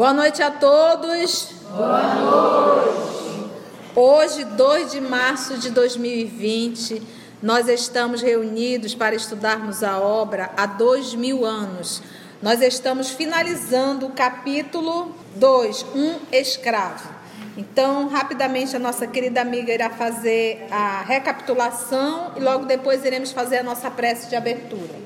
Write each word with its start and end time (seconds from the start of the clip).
Boa 0.00 0.14
noite 0.14 0.42
a 0.42 0.50
todos. 0.50 1.50
Boa 1.76 2.14
noite. 2.14 3.50
Hoje, 3.94 4.44
2 4.44 4.92
de 4.92 4.98
março 4.98 5.58
de 5.58 5.68
2020, 5.68 7.02
nós 7.42 7.68
estamos 7.68 8.22
reunidos 8.22 8.94
para 8.94 9.14
estudarmos 9.14 9.82
a 9.82 9.98
obra 9.98 10.52
há 10.56 10.64
dois 10.64 11.14
mil 11.14 11.44
anos. 11.44 12.02
Nós 12.40 12.62
estamos 12.62 13.10
finalizando 13.10 14.06
o 14.06 14.12
capítulo 14.12 15.14
2, 15.36 15.84
Um 15.94 16.14
Escravo. 16.32 17.10
Então, 17.54 18.08
rapidamente, 18.08 18.74
a 18.74 18.78
nossa 18.78 19.06
querida 19.06 19.42
amiga 19.42 19.70
irá 19.70 19.90
fazer 19.90 20.66
a 20.70 21.02
recapitulação 21.02 22.32
e 22.38 22.40
logo 22.40 22.64
depois 22.64 23.04
iremos 23.04 23.32
fazer 23.32 23.58
a 23.58 23.62
nossa 23.62 23.90
prece 23.90 24.30
de 24.30 24.34
abertura. 24.34 24.98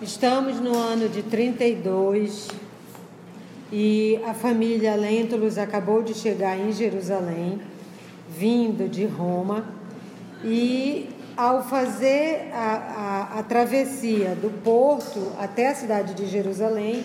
Estamos 0.00 0.60
no 0.60 0.78
ano 0.78 1.08
de 1.08 1.24
32 1.24 2.61
e 3.72 4.20
a 4.26 4.34
família 4.34 4.94
Lentulus 4.94 5.56
acabou 5.56 6.02
de 6.02 6.12
chegar 6.12 6.58
em 6.58 6.70
Jerusalém, 6.72 7.58
vindo 8.28 8.86
de 8.86 9.06
Roma, 9.06 9.64
e 10.44 11.08
ao 11.34 11.64
fazer 11.64 12.50
a, 12.52 13.30
a, 13.34 13.38
a 13.38 13.42
travessia 13.42 14.34
do 14.34 14.50
porto 14.62 15.32
até 15.38 15.70
a 15.70 15.74
cidade 15.74 16.12
de 16.12 16.26
Jerusalém, 16.26 17.02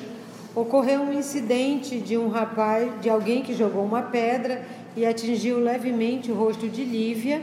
ocorreu 0.53 1.03
um 1.03 1.13
incidente 1.13 1.99
de 2.01 2.17
um 2.17 2.27
rapaz, 2.27 2.91
de 2.99 3.09
alguém 3.09 3.41
que 3.41 3.53
jogou 3.53 3.85
uma 3.85 4.01
pedra 4.01 4.65
e 4.95 5.05
atingiu 5.05 5.59
levemente 5.59 6.31
o 6.31 6.35
rosto 6.35 6.67
de 6.67 6.83
Lívia 6.83 7.41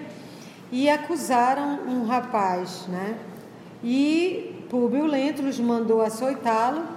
e 0.71 0.91
acusaram 0.91 1.81
um 1.87 2.05
rapaz, 2.05 2.87
né? 2.89 3.17
E 3.83 4.67
Públio 4.69 5.07
Lentulus 5.07 5.59
mandou 5.61 6.03
açoitá-lo 6.03 6.94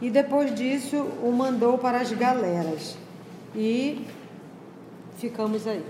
e 0.00 0.10
depois 0.10 0.54
disso 0.54 0.96
o 1.22 1.32
mandou 1.32 1.78
para 1.78 2.00
as 2.00 2.12
galeras. 2.12 2.96
E 3.54 4.06
ficamos 5.18 5.66
aí. 5.66 5.84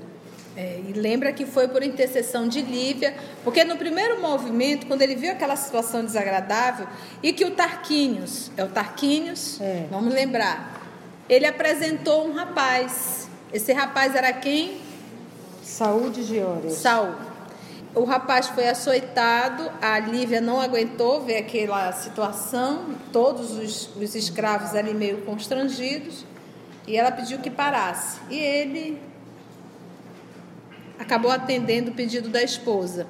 É, 0.57 0.81
e 0.89 0.93
lembra 0.93 1.33
que 1.33 1.47
foi 1.47 1.69
por 1.69 1.85
intercessão 1.85 2.49
de 2.49 2.61
Lívia, 2.61 3.15
porque 3.45 3.63
no 3.63 3.77
primeiro 3.77 4.21
movimento, 4.21 4.87
quando 4.87 5.03
ele 5.03 5.15
viu 5.15 5.31
aquela 5.31 5.55
situação 5.55 6.05
desagradável, 6.05 6.89
e 7.23 7.33
que 7.33 7.45
o 7.45 7.53
Tarquínios, 7.53 8.51
é 8.57 8.65
o 8.65 8.69
Tarquínios, 8.69 9.61
é. 9.61 9.87
vamos 9.89 10.13
lembrar, 10.13 10.83
ele 11.29 11.47
apresentou 11.47 12.27
um 12.27 12.33
rapaz. 12.33 13.29
Esse 13.53 13.73
rapaz 13.73 14.17
era 14.17 14.33
quem? 14.33 14.81
Saúl 15.63 16.11
de 16.11 16.25
Geórgia. 16.25 16.71
Saúl. 16.71 17.15
O 17.99 18.05
rapaz 18.05 18.47
foi 18.47 18.69
açoitado, 18.69 19.69
a 19.83 19.99
Lívia 19.99 20.41
não 20.41 20.61
aguentou 20.61 21.21
ver 21.21 21.39
aquela 21.39 21.91
situação, 21.91 22.95
todos 23.13 23.59
os, 23.59 23.97
os 23.97 24.15
escravos 24.15 24.73
ali 24.77 24.95
meio 24.95 25.23
constrangidos, 25.23 26.25
e 26.87 26.97
ela 26.97 27.11
pediu 27.11 27.41
que 27.41 27.51
parasse. 27.51 28.21
E 28.31 28.39
ele 28.39 29.03
acabou 30.97 31.29
atendendo 31.29 31.91
o 31.91 31.95
pedido 31.95 32.29
da 32.29 32.41
esposa. 32.41 33.09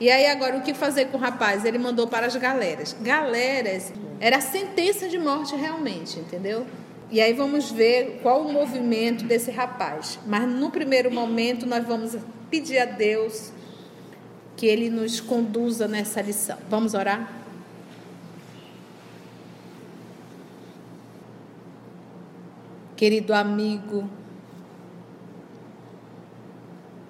E 0.00 0.10
aí 0.10 0.26
agora 0.26 0.56
o 0.56 0.62
que 0.62 0.74
fazer 0.74 1.04
com 1.04 1.18
o 1.18 1.20
rapaz? 1.20 1.64
Ele 1.64 1.78
mandou 1.78 2.08
para 2.08 2.26
as 2.26 2.34
galeras. 2.34 2.96
Galeras 3.00 3.92
era 4.18 4.40
sentença 4.40 5.08
de 5.08 5.18
morte 5.18 5.54
realmente, 5.54 6.18
entendeu? 6.18 6.66
E 7.12 7.20
aí 7.20 7.32
vamos 7.32 7.70
ver 7.70 8.18
qual 8.24 8.42
o 8.42 8.52
movimento 8.52 9.24
desse 9.24 9.52
rapaz. 9.52 10.18
Mas 10.26 10.48
no 10.48 10.68
primeiro 10.68 11.12
momento 11.12 11.64
nós 11.64 11.86
vamos 11.86 12.16
pedir 12.50 12.78
a 12.78 12.86
Deus 12.86 13.54
que 14.56 14.66
ele 14.66 14.88
nos 14.88 15.20
conduza 15.20 15.86
nessa 15.86 16.22
lição. 16.22 16.56
Vamos 16.68 16.94
orar? 16.94 17.30
Querido 22.96 23.34
amigo, 23.34 24.08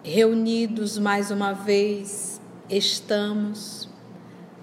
reunidos 0.03 0.99
mais 0.99 1.31
uma 1.31 1.53
vez 1.53 2.41
estamos 2.69 3.89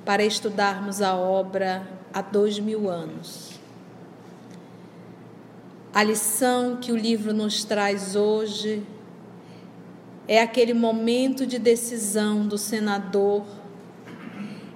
para 0.03 0.25
estudarmos 0.25 1.01
a 1.01 1.15
obra 1.15 1.87
há 2.13 2.21
dois 2.21 2.59
mil 2.59 2.89
anos. 2.89 3.51
A 5.93 6.03
lição 6.03 6.75
que 6.75 6.91
o 6.91 6.97
livro 6.97 7.33
nos 7.33 7.63
traz 7.63 8.17
hoje 8.17 8.83
é 10.27 10.41
aquele 10.41 10.73
momento 10.73 11.45
de 11.45 11.59
decisão 11.59 12.47
do 12.47 12.57
senador 12.57 13.43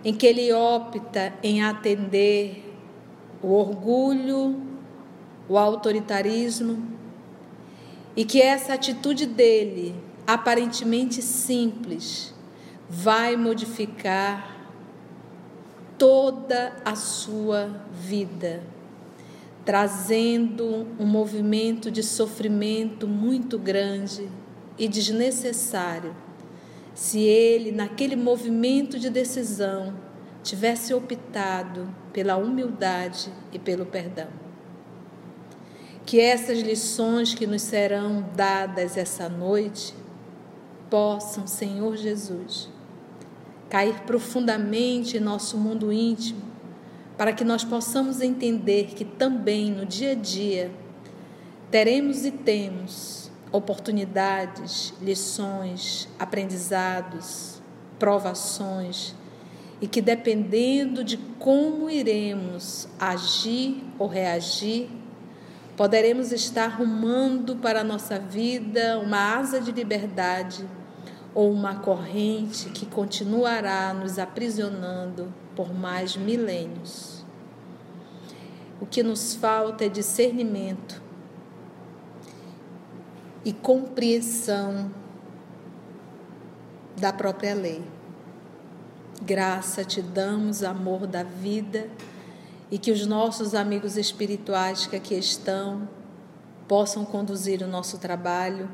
em 0.03 0.13
que 0.13 0.25
ele 0.25 0.52
opta 0.53 1.34
em 1.41 1.63
atender 1.63 2.63
o 3.41 3.53
orgulho, 3.53 4.62
o 5.47 5.58
autoritarismo 5.58 6.81
e 8.16 8.25
que 8.25 8.41
essa 8.41 8.74
atitude 8.74 9.25
dele 9.25 9.96
aparentemente 10.25 11.22
simples 11.22 12.34
vai 12.90 13.35
modificar 13.35 14.56
toda 15.97 16.75
a 16.85 16.96
sua 16.96 17.81
vida, 17.91 18.62
trazendo 19.66 20.88
um 21.00 21.06
movimento 21.06 21.90
de 21.90 22.03
sofrimento 22.03 23.08
muito 23.08 23.58
grande 23.58 24.29
e 24.77 24.88
desnecessário. 24.88 26.15
Se 26.93 27.19
ele, 27.19 27.71
naquele 27.71 28.15
movimento 28.15 28.97
de 28.97 29.09
decisão, 29.09 29.93
tivesse 30.43 30.93
optado 30.93 31.93
pela 32.13 32.38
humildade 32.38 33.31
e 33.51 33.59
pelo 33.59 33.85
perdão. 33.85 34.27
Que 36.05 36.19
essas 36.19 36.59
lições 36.59 37.33
que 37.33 37.45
nos 37.45 37.61
serão 37.61 38.25
dadas 38.35 38.97
essa 38.97 39.27
noite 39.27 39.93
possam, 40.89 41.45
Senhor 41.45 41.97
Jesus, 41.97 42.69
cair 43.69 44.01
profundamente 44.03 45.17
em 45.17 45.19
nosso 45.19 45.57
mundo 45.57 45.91
íntimo, 45.91 46.41
para 47.17 47.33
que 47.33 47.43
nós 47.43 47.63
possamos 47.63 48.21
entender 48.21 48.93
que 48.95 49.03
também 49.03 49.69
no 49.69 49.85
dia 49.85 50.11
a 50.11 50.16
dia 50.16 50.71
teremos 51.69 52.25
e 52.25 52.31
temos 52.31 53.26
oportunidades, 53.52 54.94
lições, 55.02 56.08
aprendizados, 56.19 57.62
provações, 57.97 59.16
e 59.80 59.88
que 59.88 60.02
dependendo 60.02 61.03
de 61.03 61.18
como 61.40 61.90
iremos 61.90 62.88
agir 63.00 63.84
ou 63.97 64.08
reagir, 64.08 64.90
poderemos 65.75 66.31
estar 66.31 66.68
rumando 66.68 67.56
para 67.58 67.81
a 67.81 67.84
nossa 67.84 68.19
vida 68.19 69.00
uma 69.00 69.38
asa 69.38 69.62
de 69.62 69.72
liberdade 69.72 70.68
ou 71.35 71.52
uma 71.52 71.75
corrente 71.75 72.69
que 72.69 72.88
continuará 72.88 73.94
nos 73.94 74.18
aprisionando 74.18 75.31
por 75.56 75.72
mais 75.72 76.18
milênios. 76.18 77.24
O 78.81 78.85
que 78.88 79.03
nos 79.03 79.35
falta 79.35 79.85
é 79.85 79.90
discernimento 79.90 81.06
e 83.47 83.53
compreensão 83.53 84.91
da 86.97 87.13
própria 87.13 87.56
lei. 87.56 87.81
Graça 89.22 89.85
te 89.85 90.02
damos, 90.02 90.63
amor 90.63 91.08
da 91.08 91.24
vida, 91.24 91.90
e 92.69 92.78
que 92.78 92.91
os 92.91 93.08
nossos 93.08 93.56
amigos 93.56 93.96
espirituais 93.96 94.85
que 94.85 94.97
aqui 94.97 95.18
estão 95.18 95.88
possam 96.67 97.05
conduzir 97.05 97.61
o 97.61 97.67
nosso 97.67 97.97
trabalho, 97.99 98.70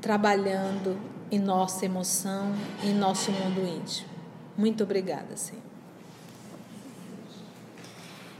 trabalhando 0.00 0.98
em 1.30 1.38
nossa 1.38 1.84
emoção, 1.84 2.52
em 2.82 2.92
nosso 2.92 3.30
mundo 3.30 3.60
íntimo. 3.60 4.08
Muito 4.56 4.82
obrigada, 4.82 5.36
Senhor. 5.36 5.62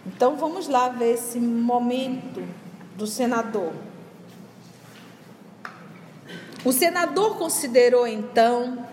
Então 0.04 0.36
vamos 0.36 0.66
lá 0.66 0.88
ver 0.88 1.14
esse 1.14 1.38
momento 1.38 2.44
do 2.96 3.06
senador. 3.06 3.87
O 6.64 6.72
senador 6.72 7.36
considerou 7.36 8.06
então 8.06 8.84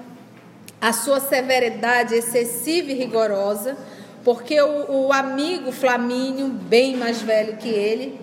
a 0.79 0.93
sua 0.93 1.19
severidade 1.19 2.13
excessiva 2.13 2.91
e 2.91 2.93
rigorosa, 2.93 3.75
porque 4.23 4.61
o, 4.61 5.07
o 5.07 5.13
amigo 5.13 5.71
Flamínio, 5.71 6.47
bem 6.47 6.95
mais 6.95 7.21
velho 7.21 7.57
que 7.57 7.69
ele, 7.69 8.19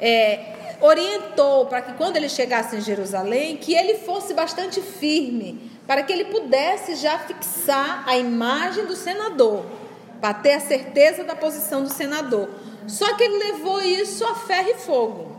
é, 0.00 0.76
orientou 0.80 1.66
para 1.66 1.82
que 1.82 1.92
quando 1.94 2.16
ele 2.16 2.28
chegasse 2.28 2.76
em 2.76 2.80
Jerusalém, 2.80 3.56
que 3.56 3.74
ele 3.74 3.98
fosse 3.98 4.32
bastante 4.32 4.80
firme, 4.80 5.70
para 5.86 6.02
que 6.02 6.12
ele 6.12 6.24
pudesse 6.24 6.94
já 6.96 7.18
fixar 7.18 8.04
a 8.06 8.16
imagem 8.16 8.86
do 8.86 8.96
senador, 8.96 9.66
para 10.20 10.32
ter 10.34 10.54
a 10.54 10.60
certeza 10.60 11.24
da 11.24 11.36
posição 11.36 11.82
do 11.82 11.92
senador. 11.92 12.48
Só 12.86 13.14
que 13.14 13.22
ele 13.22 13.52
levou 13.52 13.82
isso 13.82 14.24
a 14.24 14.34
ferro 14.34 14.70
e 14.70 14.74
fogo. 14.74 15.31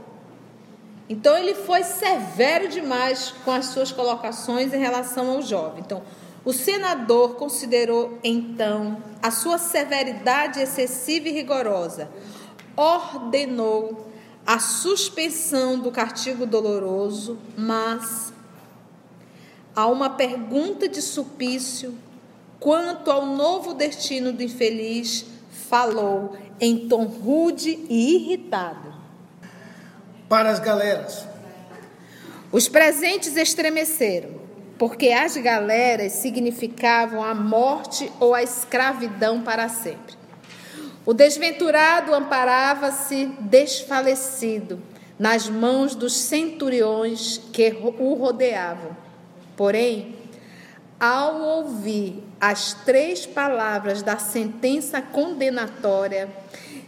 Então 1.09 1.37
ele 1.37 1.53
foi 1.53 1.83
severo 1.83 2.69
demais 2.69 3.33
com 3.43 3.51
as 3.51 3.67
suas 3.67 3.91
colocações 3.91 4.73
em 4.73 4.79
relação 4.79 5.29
ao 5.29 5.41
jovem. 5.41 5.83
Então, 5.85 6.01
o 6.45 6.51
senador 6.51 7.35
considerou 7.35 8.19
então 8.23 8.97
a 9.21 9.31
sua 9.31 9.57
severidade 9.57 10.59
excessiva 10.59 11.29
e 11.29 11.31
rigorosa, 11.31 12.09
ordenou 12.75 14.11
a 14.45 14.59
suspensão 14.59 15.79
do 15.79 15.89
castigo 15.89 16.45
doloroso, 16.45 17.37
mas 17.57 18.33
há 19.73 19.87
uma 19.87 20.09
pergunta 20.09 20.87
de 20.87 21.01
supício 21.01 21.93
quanto 22.59 23.09
ao 23.09 23.25
novo 23.25 23.73
destino 23.73 24.33
do 24.33 24.43
infeliz, 24.43 25.25
falou 25.69 26.35
em 26.59 26.87
tom 26.87 27.05
rude 27.05 27.79
e 27.89 28.15
irritado. 28.15 28.92
Para 30.33 30.49
as 30.49 30.57
galeras. 30.57 31.27
Os 32.51 32.67
presentes 32.67 33.37
estremeceram, 33.37 34.31
porque 34.79 35.09
as 35.09 35.37
galeras 35.37 36.13
significavam 36.13 37.23
a 37.23 37.35
morte 37.35 38.11
ou 38.19 38.33
a 38.33 38.41
escravidão 38.41 39.43
para 39.43 39.69
sempre. 39.69 40.15
O 41.05 41.13
desventurado 41.13 42.15
amparava-se 42.15 43.25
desfalecido 43.41 44.81
nas 45.19 45.47
mãos 45.47 45.93
dos 45.93 46.15
centuriões 46.15 47.39
que 47.53 47.77
o 47.83 48.15
rodeavam. 48.15 48.97
Porém, 49.55 50.15
ao 50.99 51.41
ouvir 51.59 52.23
as 52.41 52.73
três 52.73 53.27
palavras 53.27 54.01
da 54.01 54.17
sentença 54.17 54.99
condenatória, 54.99 56.27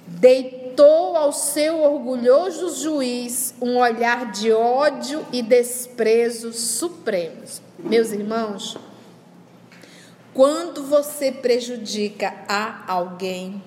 deitou 0.07 0.64
ao 0.83 1.31
seu 1.31 1.81
orgulhoso 1.81 2.75
juiz 2.81 3.53
um 3.61 3.77
olhar 3.77 4.31
de 4.31 4.51
ódio 4.51 5.25
e 5.31 5.41
desprezo 5.41 6.51
supremos. 6.51 7.61
Meus 7.79 8.11
irmãos, 8.11 8.77
quando 10.33 10.83
você 10.83 11.31
prejudica 11.31 12.33
a 12.47 12.91
alguém 12.91 13.63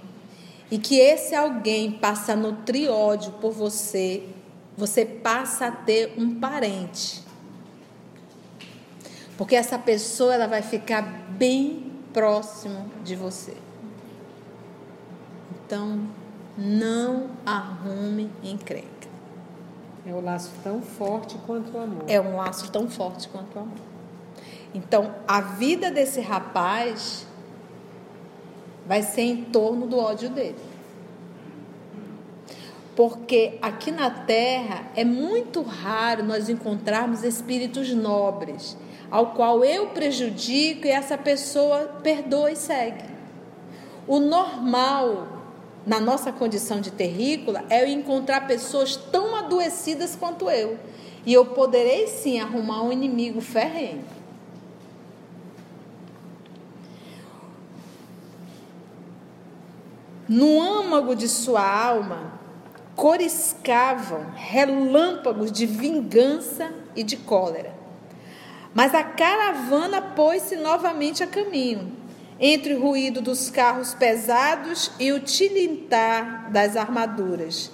e 0.71 0.79
que 0.79 0.99
esse 0.99 1.35
alguém 1.35 1.93
passa 1.93 2.33
a 2.33 2.37
nutrir 2.37 2.91
ódio 2.91 3.33
por 3.41 3.53
você, 3.53 4.25
você 4.77 5.05
passa 5.05 5.67
a 5.67 5.73
ter 5.73 6.15
um 6.19 6.39
parente 6.39 7.29
porque 9.39 9.55
essa 9.55 9.79
pessoa 9.79 10.35
ela 10.35 10.49
vai 10.49 10.63
ficar 10.63 11.01
bem 11.03 11.93
próximo 12.13 12.91
de 13.05 13.15
você. 13.15 13.57
Então, 15.53 16.09
não 16.59 17.29
arrume 17.47 18.29
encrenca. 18.43 18.89
É 20.05 20.13
um 20.13 20.21
laço 20.21 20.51
tão 20.65 20.83
forte 20.83 21.39
quanto 21.47 21.77
o 21.77 21.81
amor. 21.81 22.03
É 22.09 22.21
um 22.21 22.37
laço 22.37 22.71
tão 22.73 22.89
forte 22.89 23.29
quanto 23.29 23.57
o 23.57 23.61
amor. 23.61 23.79
Então, 24.75 25.15
a 25.27 25.41
vida 25.41 25.91
desse 25.91 26.21
rapaz 26.21 27.27
vai 28.85 29.03
ser 29.03 29.23
em 29.23 29.45
torno 29.45 29.87
do 29.87 29.99
ódio 29.99 30.31
dele. 30.31 30.59
Porque 32.97 33.59
aqui 33.63 33.93
na 33.93 34.11
Terra 34.11 34.91
é 34.97 35.05
muito 35.05 35.63
raro 35.63 36.25
nós 36.25 36.49
encontrarmos 36.49 37.23
espíritos 37.23 37.93
nobres 37.93 38.77
ao 39.11 39.29
qual 39.29 39.65
eu 39.65 39.89
prejudico 39.89 40.87
e 40.87 40.91
essa 40.91 41.17
pessoa 41.17 41.99
perdoa 42.03 42.51
e 42.51 42.57
segue. 42.57 43.05
O 44.07 44.19
normal 44.19 45.38
na 45.89 45.99
nossa 45.99 46.31
condição 46.31 46.81
de 46.81 46.93
terrícola 46.93 47.65
é 47.71 47.83
eu 47.83 47.89
encontrar 47.89 48.47
pessoas 48.47 48.95
tão 48.95 49.35
adoecidas 49.35 50.15
quanto 50.15 50.51
eu. 50.51 50.79
E 51.25 51.33
eu 51.33 51.47
poderei 51.47 52.07
sim 52.07 52.39
arrumar 52.39 52.83
um 52.83 52.93
inimigo 52.93 53.41
ferrenho. 53.41 54.05
No 60.29 60.61
âmago 60.61 61.17
de 61.17 61.27
sua 61.27 61.63
alma 61.63 62.39
coriscavam 62.95 64.27
relâmpagos 64.35 65.51
de 65.51 65.65
vingança 65.65 66.71
e 66.95 67.03
de 67.03 67.17
cólera. 67.17 67.73
Mas 68.75 68.95
a 68.95 69.03
caravana 69.03 70.03
pôs-se 70.03 70.57
novamente 70.57 71.23
a 71.23 71.27
caminho, 71.27 71.98
entre 72.41 72.75
o 72.75 72.81
ruído 72.81 73.21
dos 73.21 73.51
carros 73.51 73.95
pesados 73.95 74.93
e 74.99 75.13
o 75.13 75.21
tilintar 75.21 76.51
das 76.53 76.77
armaduras, 76.77 77.71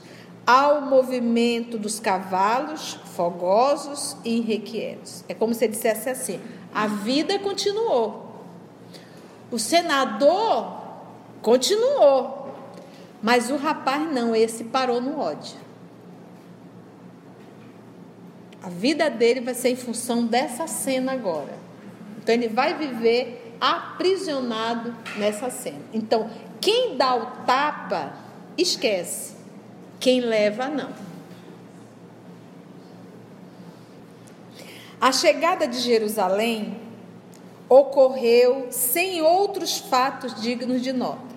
ao 0.46 0.82
movimento 0.82 1.78
dos 1.78 2.00
cavalos 2.00 2.99
fogosos 3.14 4.16
e 4.25 4.38
irrequietos. 4.38 5.25
É 5.28 5.34
como 5.34 5.55
se 5.55 5.64
ele 5.64 5.72
dissesse 5.72 6.08
assim: 6.08 6.40
a 6.75 6.87
vida 6.87 7.38
continuou. 7.38 8.25
O 9.50 9.58
senador 9.58 10.82
continuou, 11.40 12.55
mas 13.22 13.50
o 13.50 13.56
rapaz 13.56 14.10
não, 14.12 14.34
esse 14.34 14.64
parou 14.64 15.00
no 15.00 15.20
ódio. 15.20 15.64
A 18.62 18.70
vida 18.70 19.10
dele 19.10 19.43
vai 19.43 19.55
ser 19.55 19.69
em 19.69 19.76
função 19.76 20.26
dessa 20.26 20.67
cena 20.67 21.12
agora. 21.12 21.52
Então 22.19 22.34
ele 22.34 22.49
vai 22.49 22.72
viver 22.72 23.44
aprisionado 23.70 24.94
nessa 25.16 25.49
cena. 25.49 25.81
Então, 25.93 26.28
quem 26.61 26.96
dá 26.96 27.14
o 27.14 27.26
tapa, 27.46 28.12
esquece. 28.58 29.34
Quem 29.99 30.20
leva, 30.20 30.69
não. 30.69 30.90
A 35.00 35.12
chegada 35.12 35.66
de 35.66 35.78
Jerusalém 35.78 36.81
ocorreu 37.69 38.69
sem 38.70 39.22
outros 39.22 39.78
fatos 39.78 40.40
dignos 40.40 40.82
de 40.82 40.93
nota. 40.93 41.34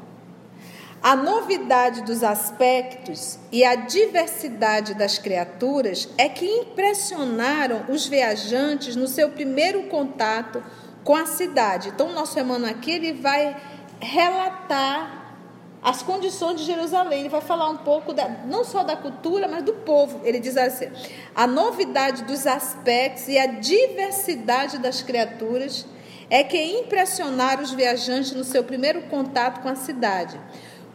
A 1.02 1.16
novidade 1.16 2.02
dos 2.02 2.24
aspectos 2.24 3.40
e 3.52 3.64
a 3.64 3.76
diversidade 3.76 4.94
das 4.94 5.18
criaturas 5.18 6.10
é 6.18 6.28
que 6.28 6.46
impressionaram 6.46 7.86
os 7.88 8.06
viajantes 8.08 8.96
no 8.96 9.08
seu 9.08 9.30
primeiro 9.30 9.84
contato 9.84 10.62
com 11.08 11.16
a 11.16 11.26
cidade. 11.26 11.88
Então, 11.88 12.12
nosso 12.12 12.38
irmão 12.38 12.66
aqui 12.66 12.92
ele 12.92 13.14
vai 13.14 13.56
relatar 13.98 15.38
as 15.82 16.04
condições 16.04 16.60
de 16.60 16.66
Jerusalém. 16.66 17.22
Ele 17.22 17.30
vai 17.30 17.40
falar 17.40 17.70
um 17.70 17.78
pouco 17.78 18.12
da, 18.12 18.28
não 18.28 18.66
só 18.66 18.84
da 18.84 18.98
cultura, 18.98 19.48
mas 19.48 19.64
do 19.64 19.72
povo. 19.72 20.20
Ele 20.26 20.38
diz 20.38 20.58
assim: 20.58 20.90
a 21.34 21.48
novidade 21.48 22.26
dos 22.26 22.46
aspectos 22.46 23.30
e 23.30 23.38
a 23.38 23.46
diversidade 23.46 24.80
das 24.80 25.02
criaturas 25.02 25.86
é 26.30 26.44
que 26.44 26.62
impressionaram 26.62 27.64
os 27.64 27.72
viajantes 27.72 28.34
no 28.34 28.44
seu 28.44 28.66
primeiro 28.66 29.04
contato 29.04 29.62
com 29.62 29.70
a 29.70 29.76
cidade 29.76 30.38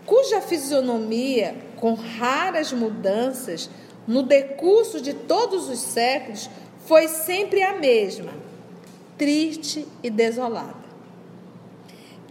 cuja 0.05 0.41
fisionomia, 0.41 1.55
com 1.77 1.95
raras 1.95 2.73
mudanças, 2.73 3.71
no 4.07 4.23
decurso 4.23 5.01
de 5.01 5.15
todos 5.15 5.69
os 5.69 5.79
séculos, 5.79 6.51
foi 6.87 7.07
sempre 7.07 7.63
a 7.63 7.75
mesma, 7.75 8.33
triste 9.17 9.87
e 10.03 10.11
desolada, 10.11 10.75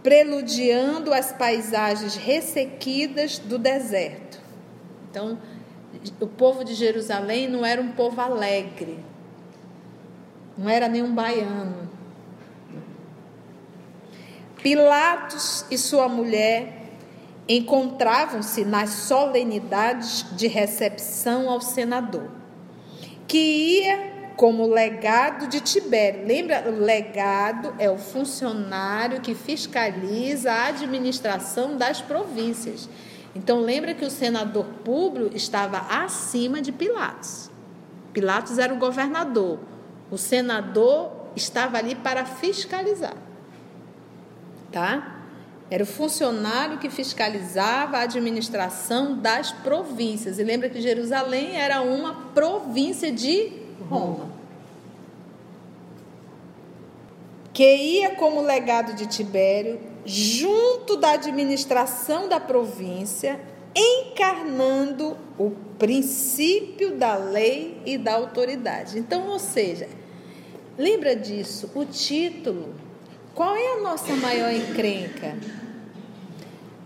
preludiando 0.02 1.12
as 1.12 1.32
paisagens 1.32 2.16
ressequidas 2.16 3.38
do 3.38 3.58
deserto. 3.58 4.40
Então, 5.10 5.38
o 6.20 6.26
povo 6.26 6.64
de 6.64 6.74
Jerusalém 6.74 7.48
não 7.48 7.64
era 7.64 7.80
um 7.80 7.92
povo 7.92 8.20
alegre, 8.20 8.98
não 10.56 10.68
era 10.68 10.88
nenhum 10.88 11.14
baiano. 11.14 11.90
Pilatos 14.62 15.66
e 15.70 15.76
sua 15.76 16.08
mulher 16.08 16.82
encontravam-se 17.48 18.64
nas 18.64 18.90
solenidades 18.90 20.24
de 20.36 20.46
recepção 20.46 21.50
ao 21.50 21.60
senador, 21.60 22.30
que 23.26 23.38
ia 23.38 24.11
como 24.36 24.66
legado 24.66 25.46
de 25.46 25.60
Tibério. 25.60 26.26
Lembra? 26.26 26.64
O 26.68 26.80
legado 26.80 27.74
é 27.78 27.90
o 27.90 27.98
funcionário 27.98 29.20
que 29.20 29.34
fiscaliza 29.34 30.52
a 30.52 30.66
administração 30.66 31.76
das 31.76 32.00
províncias. 32.00 32.88
Então, 33.34 33.60
lembra 33.60 33.94
que 33.94 34.04
o 34.04 34.10
senador 34.10 34.66
Públio 34.84 35.30
estava 35.34 35.78
acima 36.04 36.60
de 36.60 36.70
Pilatos. 36.70 37.50
Pilatos 38.12 38.58
era 38.58 38.74
o 38.74 38.78
governador. 38.78 39.58
O 40.10 40.18
senador 40.18 41.10
estava 41.34 41.78
ali 41.78 41.94
para 41.94 42.24
fiscalizar. 42.24 43.16
Tá? 44.70 45.20
Era 45.70 45.84
o 45.84 45.86
funcionário 45.86 46.78
que 46.78 46.90
fiscalizava 46.90 47.96
a 47.96 48.02
administração 48.02 49.16
das 49.16 49.52
províncias. 49.52 50.38
E 50.38 50.44
lembra 50.44 50.68
que 50.68 50.82
Jerusalém 50.82 51.56
era 51.56 51.80
uma 51.80 52.14
província 52.34 53.10
de 53.10 53.61
Roma. 53.88 54.30
Que 57.52 57.76
ia 57.76 58.14
como 58.14 58.40
legado 58.40 58.94
de 58.94 59.06
Tibério, 59.06 59.78
junto 60.04 60.96
da 60.96 61.12
administração 61.12 62.28
da 62.28 62.40
província, 62.40 63.38
encarnando 63.74 65.16
o 65.38 65.50
princípio 65.78 66.96
da 66.96 67.16
lei 67.16 67.80
e 67.84 67.98
da 67.98 68.14
autoridade. 68.14 68.98
Então, 68.98 69.28
ou 69.28 69.38
seja, 69.38 69.88
lembra 70.78 71.14
disso, 71.14 71.70
o 71.74 71.84
título. 71.84 72.74
Qual 73.34 73.54
é 73.54 73.78
a 73.78 73.80
nossa 73.80 74.14
maior 74.16 74.52
encrenca? 74.52 75.36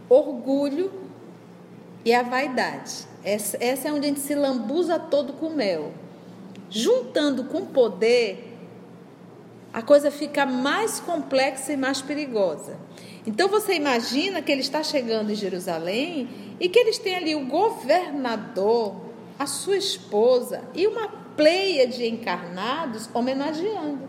orgulho 0.09 0.93
e 2.05 2.14
a 2.14 2.23
vaidade. 2.23 3.07
Essa, 3.25 3.57
essa 3.61 3.88
é 3.88 3.93
onde 3.93 4.07
a 4.07 4.09
gente 4.09 4.21
se 4.21 4.35
lambuza 4.35 4.99
todo 4.99 5.33
com 5.35 5.50
mel. 5.50 5.93
Juntando 6.69 7.45
com 7.45 7.67
poder, 7.67 8.57
a 9.73 9.83
coisa 9.83 10.11
fica 10.11 10.47
mais 10.47 10.99
complexa 11.01 11.73
e 11.73 11.77
mais 11.77 12.01
perigosa. 12.01 12.79
Então 13.27 13.49
você 13.49 13.75
imagina 13.75 14.41
que 14.41 14.51
ele 14.51 14.61
está 14.61 14.83
chegando 14.83 15.31
em 15.31 15.35
Jerusalém 15.35 16.29
e 16.59 16.69
que 16.69 16.79
eles 16.79 16.99
têm 16.99 17.17
ali 17.17 17.35
o 17.35 17.47
governador, 17.47 18.97
a 19.39 19.47
sua 19.47 19.77
esposa 19.77 20.63
e 20.75 20.87
uma 20.87 21.09
pleia 21.37 21.87
de 21.87 22.07
encarnados 22.07 23.11
homenageando. 23.13 24.09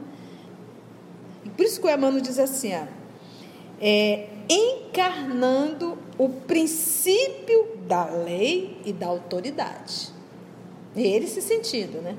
E 1.44 1.50
por 1.50 1.66
isso 1.66 1.82
que 1.82 1.88
o 1.88 1.90
Emmanuel 1.90 2.22
diz 2.22 2.40
assim: 2.40 2.74
ó, 2.74 2.86
é, 3.82 4.30
encarnando 4.50 5.98
o 6.18 6.30
princípio 6.30 7.78
da 7.88 8.06
lei 8.06 8.80
e 8.86 8.94
da 8.94 9.08
autoridade. 9.08 10.10
Ele 10.96 11.28
se 11.28 11.42
sentindo, 11.42 12.02
né? 12.02 12.16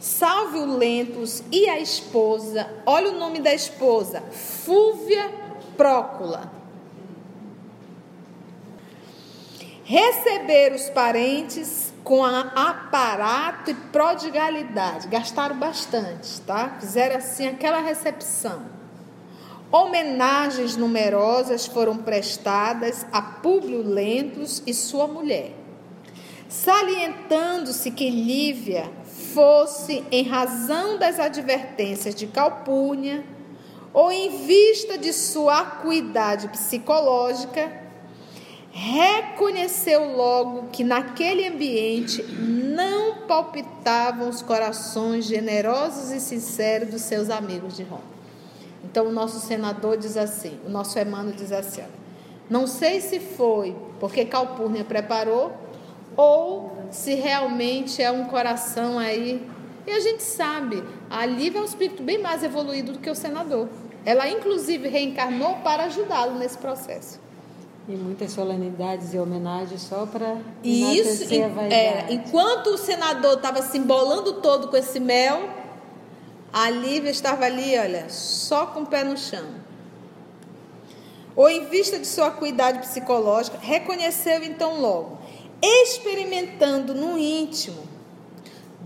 Salve 0.00 0.58
o 0.58 0.78
Lentos 0.78 1.42
e 1.52 1.68
a 1.68 1.78
esposa. 1.78 2.66
Olha 2.86 3.10
o 3.10 3.18
nome 3.18 3.38
da 3.38 3.52
esposa: 3.52 4.22
Fúvia 4.32 5.30
Prócula. 5.76 6.50
Receber 9.84 10.72
os 10.72 10.88
parentes 10.88 11.92
com 12.02 12.24
aparato 12.24 13.72
e 13.72 13.74
prodigalidade. 13.74 15.06
Gastaram 15.08 15.58
bastante, 15.58 16.40
tá? 16.42 16.76
Fizeram 16.80 17.16
assim 17.16 17.46
aquela 17.48 17.80
recepção. 17.80 18.62
Homenagens 19.70 20.76
numerosas 20.76 21.66
foram 21.66 21.98
prestadas 21.98 23.04
a 23.12 23.20
Públio 23.20 23.82
Lentos 23.82 24.62
e 24.66 24.72
sua 24.72 25.06
mulher, 25.06 25.52
salientando-se 26.48 27.90
que 27.90 28.10
Lívia 28.10 28.90
fosse 29.34 30.04
em 30.10 30.22
razão 30.22 30.98
das 30.98 31.18
advertências 31.18 32.14
de 32.14 32.26
Calpurnia 32.26 33.24
ou 33.92 34.10
em 34.10 34.46
vista 34.46 34.96
de 34.96 35.12
sua 35.12 35.60
acuidade 35.60 36.48
psicológica, 36.48 37.80
reconheceu 38.70 40.16
logo 40.16 40.68
que 40.68 40.84
naquele 40.84 41.46
ambiente 41.48 42.22
não 42.22 43.26
palpitavam 43.26 44.28
os 44.28 44.42
corações 44.42 45.24
generosos 45.24 46.10
e 46.12 46.20
sinceros 46.20 46.90
dos 46.90 47.02
seus 47.02 47.30
amigos 47.30 47.76
de 47.76 47.82
Roma. 47.82 48.10
Então 48.84 49.06
o 49.06 49.12
nosso 49.12 49.40
senador 49.40 49.96
diz 49.96 50.16
assim, 50.16 50.58
o 50.64 50.70
nosso 50.70 50.98
Emmanuel 50.98 51.34
diz 51.34 51.52
assim, 51.52 51.82
não 52.48 52.66
sei 52.66 53.00
se 53.00 53.18
foi 53.18 53.74
porque 53.98 54.24
Calpurnia 54.24 54.84
preparou 54.84 55.52
ou 56.16 56.72
se 56.90 57.14
realmente 57.14 58.02
é 58.02 58.10
um 58.10 58.24
coração 58.24 58.98
aí. 58.98 59.46
E 59.86 59.90
a 59.90 60.00
gente 60.00 60.22
sabe, 60.22 60.82
a 61.08 61.24
Lívia 61.24 61.58
é 61.58 61.62
um 61.62 61.64
espírito 61.64 62.02
bem 62.02 62.18
mais 62.18 62.42
evoluído 62.42 62.92
do 62.92 62.98
que 62.98 63.10
o 63.10 63.14
senador. 63.14 63.68
Ela, 64.04 64.28
inclusive, 64.28 64.88
reencarnou 64.88 65.56
para 65.56 65.84
ajudá-lo 65.84 66.38
nesse 66.38 66.58
processo. 66.58 67.20
E 67.88 67.92
muitas 67.92 68.32
solenidades 68.32 69.14
e 69.14 69.18
homenagens 69.18 69.82
só 69.82 70.06
para 70.06 70.36
isso 70.62 71.24
é, 71.70 72.12
enquanto 72.12 72.68
o 72.68 72.78
senador 72.78 73.34
estava 73.34 73.62
se 73.62 73.78
embolando 73.78 74.34
todo 74.34 74.68
com 74.68 74.76
esse 74.76 75.00
mel, 75.00 75.48
a 76.52 76.70
Lívia 76.70 77.10
estava 77.10 77.46
ali, 77.46 77.76
olha, 77.78 78.08
só 78.08 78.66
com 78.66 78.82
o 78.82 78.86
pé 78.86 79.02
no 79.02 79.16
chão. 79.16 79.44
Ou 81.34 81.48
em 81.48 81.66
vista 81.66 81.98
de 81.98 82.06
sua 82.06 82.28
acuidade 82.28 82.80
psicológica, 82.80 83.58
reconheceu 83.60 84.44
então 84.44 84.80
logo 84.80 85.19
experimentando 85.62 86.94
no 86.94 87.18
íntimo 87.18 87.90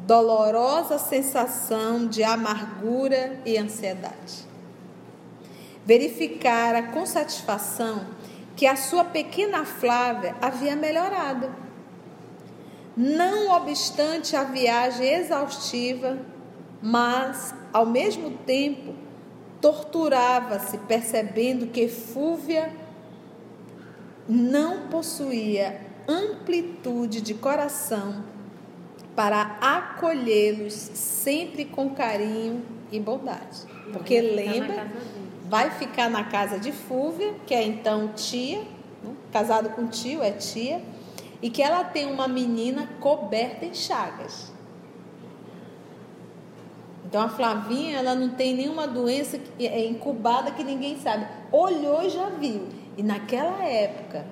dolorosa 0.06 0.98
sensação 0.98 2.06
de 2.06 2.22
amargura 2.22 3.40
e 3.44 3.56
ansiedade. 3.56 4.46
Verificara 5.84 6.82
com 6.82 7.06
satisfação 7.06 8.06
que 8.56 8.66
a 8.66 8.76
sua 8.76 9.04
pequena 9.04 9.64
Flávia 9.64 10.36
havia 10.40 10.76
melhorado. 10.76 11.50
Não 12.96 13.50
obstante 13.50 14.36
a 14.36 14.44
viagem 14.44 15.14
exaustiva, 15.14 16.18
mas, 16.80 17.54
ao 17.72 17.86
mesmo 17.86 18.30
tempo, 18.30 18.94
torturava-se 19.60 20.78
percebendo 20.78 21.68
que 21.68 21.88
Fúvia 21.88 22.72
não 24.28 24.88
possuía 24.88 25.80
amplitude 26.08 27.20
de 27.20 27.34
coração 27.34 28.24
para 29.14 29.56
acolhê-los 29.60 30.72
sempre 30.72 31.64
com 31.64 31.90
carinho 31.90 32.62
e 32.90 32.98
bondade. 32.98 33.62
Porque 33.92 34.20
lembra, 34.20 34.90
vai 35.48 35.70
ficar 35.70 36.10
na 36.10 36.24
casa 36.24 36.58
de 36.58 36.72
Fúvia, 36.72 37.34
que 37.46 37.54
é 37.54 37.62
então 37.62 38.08
tia, 38.08 38.58
né? 39.02 39.14
casado 39.32 39.70
com 39.70 39.86
tio, 39.86 40.22
é 40.22 40.32
tia, 40.32 40.82
e 41.40 41.50
que 41.50 41.62
ela 41.62 41.84
tem 41.84 42.10
uma 42.10 42.26
menina 42.26 42.88
coberta 43.00 43.64
em 43.64 43.74
chagas. 43.74 44.52
Então 47.04 47.22
a 47.22 47.28
Flavinha, 47.28 47.98
ela 47.98 48.14
não 48.14 48.30
tem 48.30 48.56
nenhuma 48.56 48.88
doença 48.88 49.38
é 49.60 49.86
incubada 49.86 50.50
que 50.50 50.64
ninguém 50.64 50.98
sabe. 50.98 51.26
Olhou 51.52 52.02
e 52.02 52.10
já 52.10 52.28
viu. 52.30 52.66
E 52.96 53.02
naquela 53.02 53.62
época, 53.62 54.26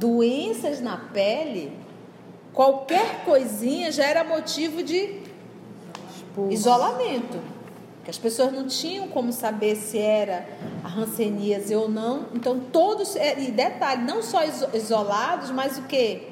doenças 0.00 0.80
na 0.80 0.96
pele, 0.96 1.78
qualquer 2.54 3.22
coisinha 3.22 3.92
já 3.92 4.04
era 4.04 4.24
motivo 4.24 4.82
de 4.82 5.20
isolamento. 6.48 7.38
Que 8.02 8.08
as 8.10 8.16
pessoas 8.16 8.50
não 8.50 8.66
tinham 8.66 9.08
como 9.08 9.30
saber 9.30 9.76
se 9.76 9.98
era 9.98 10.48
a 10.82 10.88
ranceníase 10.88 11.76
ou 11.76 11.86
não. 11.86 12.28
Então, 12.34 12.58
todos, 12.58 13.14
é, 13.14 13.38
e 13.38 13.50
detalhe, 13.50 14.02
não 14.04 14.22
só 14.22 14.40
isolados, 14.72 15.50
mas 15.50 15.76
o 15.76 15.82
que? 15.82 16.28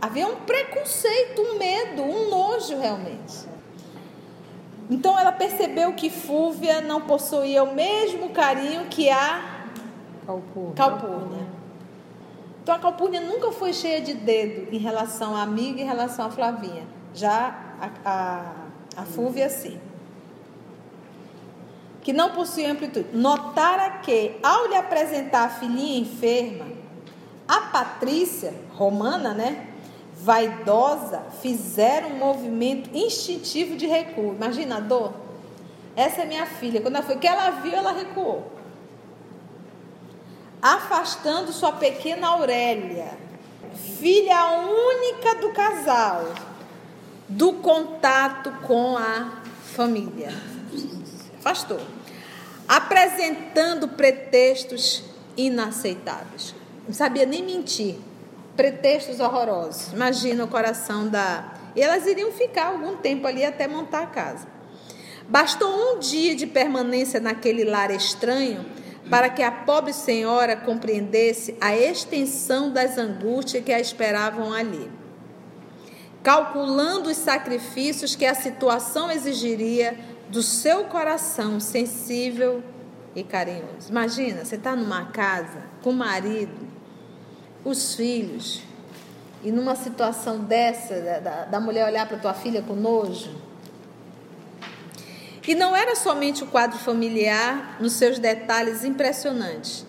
Havia 0.00 0.28
um 0.28 0.36
preconceito, 0.36 1.42
um 1.42 1.58
medo, 1.58 2.02
um 2.02 2.30
nojo 2.30 2.78
realmente. 2.78 3.48
Então 4.88 5.18
ela 5.18 5.32
percebeu 5.32 5.92
que 5.94 6.08
Fúvia 6.08 6.80
não 6.80 7.00
possuía 7.00 7.64
o 7.64 7.74
mesmo 7.74 8.28
carinho 8.28 8.84
que 8.84 9.10
a 9.10 9.64
Calpurnia. 10.24 10.74
Calpurnia. 10.76 11.45
Então 12.66 12.74
a 12.74 12.80
Calpurnia 12.80 13.20
nunca 13.20 13.52
foi 13.52 13.72
cheia 13.72 14.00
de 14.00 14.12
dedo 14.12 14.74
em 14.74 14.78
relação 14.78 15.36
à 15.36 15.42
amiga 15.42 15.78
e 15.78 15.84
em 15.84 15.86
relação 15.86 16.26
à 16.26 16.30
Flavinha. 16.30 16.82
Já 17.14 17.56
a, 17.80 17.90
a, 18.04 19.02
a 19.02 19.04
Fúvia, 19.04 19.48
sim. 19.48 19.78
Que 22.02 22.12
não 22.12 22.30
possuía 22.30 22.72
amplitude. 22.72 23.06
Notara 23.12 23.98
que, 23.98 24.40
ao 24.42 24.66
lhe 24.66 24.74
apresentar 24.74 25.44
a 25.44 25.48
filhinha 25.48 26.00
enferma, 26.00 26.66
a 27.46 27.60
Patrícia, 27.60 28.52
romana, 28.74 29.32
né? 29.32 29.68
Vaidosa, 30.16 31.22
fizeram 31.40 32.08
um 32.08 32.18
movimento 32.18 32.90
instintivo 32.92 33.76
de 33.76 33.86
recuo. 33.86 34.34
Imagina 34.34 34.78
a 34.78 34.80
dor. 34.80 35.12
Essa 35.94 36.22
é 36.22 36.24
minha 36.24 36.46
filha. 36.46 36.80
Quando 36.80 36.96
ela 36.96 37.04
foi, 37.04 37.16
que 37.16 37.28
ela 37.28 37.48
viu, 37.60 37.74
ela 37.74 37.92
recuou 37.92 38.55
afastando 40.60 41.52
sua 41.52 41.72
pequena 41.72 42.28
Aurélia, 42.28 43.18
filha 43.98 44.66
única 44.68 45.34
do 45.40 45.50
casal, 45.52 46.34
do 47.28 47.54
contato 47.54 48.50
com 48.66 48.96
a 48.96 49.42
família. 49.74 50.30
Afastou. 51.38 51.80
Apresentando 52.66 53.88
pretextos 53.88 55.04
inaceitáveis. 55.36 56.54
Não 56.86 56.94
sabia 56.94 57.26
nem 57.26 57.42
mentir. 57.42 57.96
Pretextos 58.56 59.20
horrorosos. 59.20 59.92
Imagina 59.92 60.44
o 60.44 60.48
coração 60.48 61.08
da. 61.08 61.52
E 61.76 61.82
elas 61.82 62.06
iriam 62.06 62.32
ficar 62.32 62.68
algum 62.68 62.96
tempo 62.96 63.26
ali 63.26 63.44
até 63.44 63.68
montar 63.68 64.02
a 64.02 64.06
casa. 64.06 64.48
Bastou 65.28 65.68
um 65.68 65.98
dia 65.98 66.34
de 66.34 66.46
permanência 66.46 67.20
naquele 67.20 67.64
lar 67.64 67.90
estranho 67.90 68.64
para 69.08 69.28
que 69.28 69.42
a 69.42 69.52
pobre 69.52 69.92
senhora 69.92 70.56
compreendesse 70.56 71.56
a 71.60 71.76
extensão 71.76 72.70
das 72.70 72.98
angústias 72.98 73.64
que 73.64 73.72
a 73.72 73.80
esperavam 73.80 74.52
ali. 74.52 74.90
Calculando 76.22 77.08
os 77.08 77.16
sacrifícios 77.16 78.16
que 78.16 78.26
a 78.26 78.34
situação 78.34 79.10
exigiria 79.10 79.96
do 80.28 80.42
seu 80.42 80.84
coração 80.84 81.60
sensível 81.60 82.62
e 83.14 83.22
carinhoso. 83.22 83.90
Imagina, 83.90 84.44
você 84.44 84.56
está 84.56 84.74
numa 84.74 85.06
casa 85.06 85.62
com 85.82 85.90
o 85.90 85.94
marido, 85.94 86.66
os 87.64 87.94
filhos, 87.94 88.62
e 89.44 89.52
numa 89.52 89.76
situação 89.76 90.40
dessa, 90.40 91.20
da, 91.20 91.44
da 91.44 91.60
mulher 91.60 91.86
olhar 91.86 92.08
para 92.08 92.16
tua 92.16 92.34
filha 92.34 92.62
com 92.62 92.74
nojo 92.74 93.45
e 95.46 95.54
não 95.54 95.76
era 95.76 95.94
somente 95.94 96.42
o 96.42 96.46
quadro 96.46 96.78
familiar 96.78 97.76
nos 97.80 97.92
seus 97.92 98.18
detalhes 98.18 98.84
impressionantes, 98.84 99.86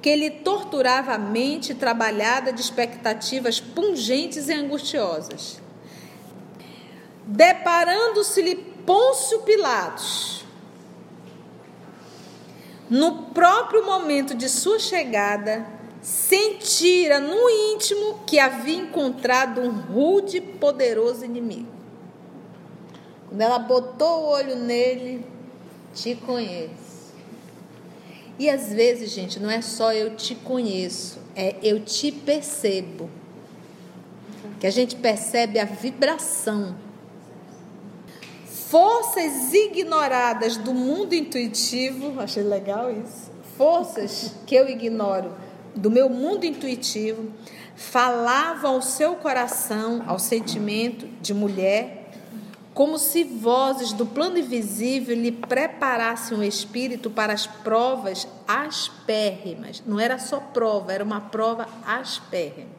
que 0.00 0.14
lhe 0.14 0.30
torturava 0.30 1.14
a 1.14 1.18
mente 1.18 1.74
trabalhada 1.74 2.52
de 2.52 2.60
expectativas 2.60 3.60
pungentes 3.60 4.48
e 4.48 4.52
angustiosas. 4.52 5.60
Deparando-se-lhe 7.26 8.56
Pôncio 8.86 9.40
Pilatos, 9.40 10.44
no 12.90 13.24
próprio 13.32 13.86
momento 13.86 14.34
de 14.34 14.48
sua 14.48 14.78
chegada, 14.78 15.66
sentira 16.02 17.20
no 17.20 17.48
íntimo 17.48 18.20
que 18.26 18.38
havia 18.38 18.76
encontrado 18.76 19.60
um 19.60 19.70
rude 19.70 20.38
e 20.38 20.40
poderoso 20.40 21.24
inimigo. 21.24 21.81
Quando 23.32 23.40
ela 23.40 23.58
botou 23.58 24.24
o 24.24 24.26
olho 24.26 24.56
nele, 24.56 25.24
te 25.94 26.14
conheço. 26.14 27.14
E 28.38 28.50
às 28.50 28.70
vezes, 28.70 29.10
gente, 29.10 29.40
não 29.40 29.50
é 29.50 29.62
só 29.62 29.90
eu 29.90 30.14
te 30.14 30.34
conheço, 30.34 31.18
é 31.34 31.56
eu 31.62 31.80
te 31.80 32.12
percebo. 32.12 33.08
Que 34.60 34.66
a 34.66 34.70
gente 34.70 34.96
percebe 34.96 35.58
a 35.58 35.64
vibração. 35.64 36.76
Forças 38.68 39.50
ignoradas 39.54 40.58
do 40.58 40.74
mundo 40.74 41.14
intuitivo, 41.14 42.20
achei 42.20 42.42
legal 42.42 42.92
isso. 42.92 43.30
Forças 43.56 44.34
que 44.46 44.54
eu 44.54 44.68
ignoro 44.68 45.34
do 45.74 45.90
meu 45.90 46.10
mundo 46.10 46.44
intuitivo 46.44 47.32
falavam 47.74 48.74
ao 48.74 48.82
seu 48.82 49.16
coração, 49.16 50.04
ao 50.06 50.18
sentimento 50.18 51.08
de 51.22 51.32
mulher 51.32 52.01
como 52.82 52.98
se 52.98 53.22
vozes 53.22 53.92
do 53.92 54.04
plano 54.04 54.38
invisível 54.38 55.14
lhe 55.14 55.30
preparassem 55.30 56.36
o 56.36 56.42
espírito 56.42 57.08
para 57.08 57.32
as 57.32 57.46
provas 57.46 58.26
aspérrimas. 58.44 59.80
Não 59.86 60.00
era 60.00 60.18
só 60.18 60.40
prova, 60.40 60.92
era 60.92 61.04
uma 61.04 61.20
prova 61.20 61.68
aspérrima 61.86 62.72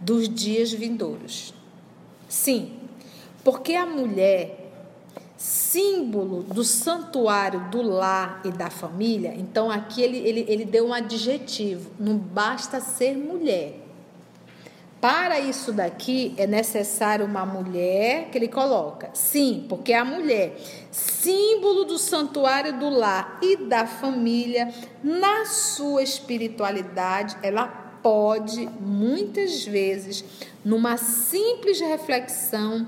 dos 0.00 0.26
dias 0.26 0.72
vindouros. 0.72 1.52
Sim, 2.30 2.78
porque 3.44 3.74
a 3.74 3.84
mulher, 3.84 4.72
símbolo 5.36 6.42
do 6.42 6.64
santuário 6.64 7.68
do 7.68 7.82
lar 7.82 8.40
e 8.42 8.50
da 8.50 8.70
família, 8.70 9.34
então 9.36 9.70
aqui 9.70 10.00
ele, 10.00 10.16
ele, 10.16 10.46
ele 10.48 10.64
deu 10.64 10.86
um 10.86 10.94
adjetivo: 10.94 11.90
não 12.00 12.16
basta 12.16 12.80
ser 12.80 13.18
mulher 13.18 13.87
para 15.00 15.38
isso 15.38 15.72
daqui 15.72 16.34
é 16.36 16.46
necessário 16.46 17.24
uma 17.24 17.46
mulher 17.46 18.30
que 18.30 18.38
ele 18.38 18.48
coloca. 18.48 19.10
Sim, 19.14 19.64
porque 19.68 19.92
a 19.92 20.04
mulher, 20.04 20.56
símbolo 20.90 21.84
do 21.84 21.98
santuário 21.98 22.78
do 22.78 22.88
lar 22.88 23.38
e 23.40 23.56
da 23.56 23.86
família, 23.86 24.72
na 25.02 25.44
sua 25.46 26.02
espiritualidade, 26.02 27.36
ela 27.42 27.68
pode 28.02 28.68
muitas 28.80 29.64
vezes, 29.64 30.24
numa 30.64 30.96
simples 30.96 31.80
reflexão, 31.80 32.86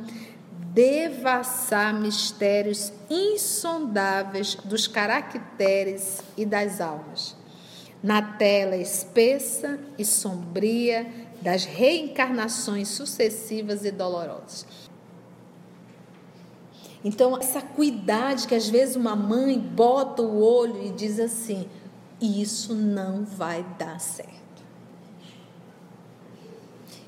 devassar 0.73 1.95
mistérios 1.95 2.93
insondáveis 3.09 4.57
dos 4.57 4.87
caracteres 4.87 6.23
e 6.37 6.45
das 6.45 6.81
almas. 6.81 7.37
Na 8.03 8.23
tela 8.23 8.77
espessa 8.77 9.79
e 9.99 10.05
sombria 10.05 11.07
das 11.41 11.65
reencarnações 11.65 12.89
sucessivas 12.89 13.85
e 13.85 13.91
dolorosas. 13.91 14.67
Então, 17.03 17.37
essa 17.39 17.63
cuidade 17.63 18.47
que 18.47 18.55
às 18.55 18.69
vezes 18.69 18.95
uma 18.95 19.17
mãe 19.17 19.59
bota 19.59 20.23
o 20.23 20.43
olho 20.43 20.87
e 20.87 20.91
diz 20.91 21.19
assim: 21.19 21.67
isso 22.21 22.75
não 22.75 23.25
vai 23.25 23.65
dar 23.79 23.99
certo. 23.99 24.31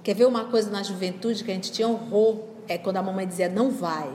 Quer 0.02 0.14
ver 0.14 0.26
uma 0.26 0.46
coisa 0.46 0.70
na 0.70 0.82
juventude 0.82 1.44
que 1.44 1.50
a 1.50 1.54
gente 1.54 1.70
tinha 1.70 1.86
horror? 1.86 2.40
É 2.66 2.78
quando 2.78 2.96
a 2.96 3.02
mamãe 3.02 3.26
dizia 3.26 3.48
não 3.48 3.70
vai. 3.70 4.10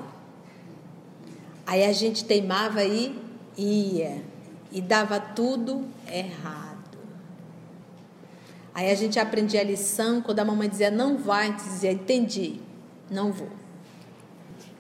Aí 1.66 1.86
a 1.86 1.94
gente 1.94 2.26
teimava 2.26 2.84
e 2.84 3.16
ia. 3.58 4.24
E 4.72 4.82
dava 4.82 5.20
tudo 5.20 5.86
errado. 6.12 6.77
Aí 8.78 8.92
a 8.92 8.96
gente 8.96 9.18
aprendia 9.20 9.62
a 9.62 9.64
lição, 9.64 10.22
quando 10.22 10.40
a 10.40 10.46
mamãe 10.46 10.70
dizia 10.70 10.92
não 10.92 11.18
vai, 11.18 11.52
dizia 11.52 11.92
entendi, 11.92 12.60
não 13.10 13.32
vou. 13.32 13.50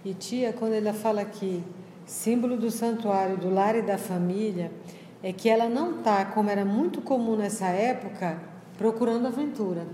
E 0.05 0.13
tia, 0.13 0.53
quando 0.53 0.73
ela 0.73 0.93
fala 0.93 1.25
que 1.25 1.63
símbolo 2.05 2.57
do 2.57 2.69
santuário 2.69 3.38
do 3.38 3.49
lar 3.49 3.75
e 3.75 3.81
da 3.81 3.97
família, 3.97 4.71
é 5.23 5.33
que 5.33 5.49
ela 5.49 5.67
não 5.67 5.97
está, 5.97 6.25
como 6.25 6.47
era 6.47 6.63
muito 6.63 7.01
comum 7.01 7.36
nessa 7.36 7.69
época, 7.69 8.39
procurando 8.77 9.25
aventura, 9.25 9.88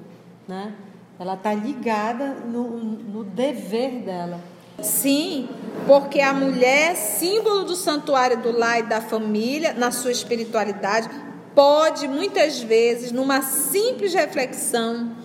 né? 0.46 0.74
Ela 1.18 1.36
está 1.36 1.54
ligada 1.54 2.34
no, 2.46 2.78
no 2.78 3.24
dever 3.24 4.02
dela. 4.02 4.38
Sim, 4.82 5.48
porque 5.88 6.20
a 6.20 6.34
mulher, 6.34 6.98
símbolo 6.98 7.64
do 7.64 7.74
santuário 7.74 8.42
do 8.42 8.52
lar 8.52 8.80
e 8.80 8.84
da 8.84 9.00
família, 9.00 9.72
na 9.72 9.92
sua 9.92 10.12
espiritualidade, 10.12 11.10
pode 11.56 12.08
muitas 12.08 12.62
vezes, 12.62 13.12
numa 13.12 13.42
simples 13.42 14.14
reflexão, 14.14 15.16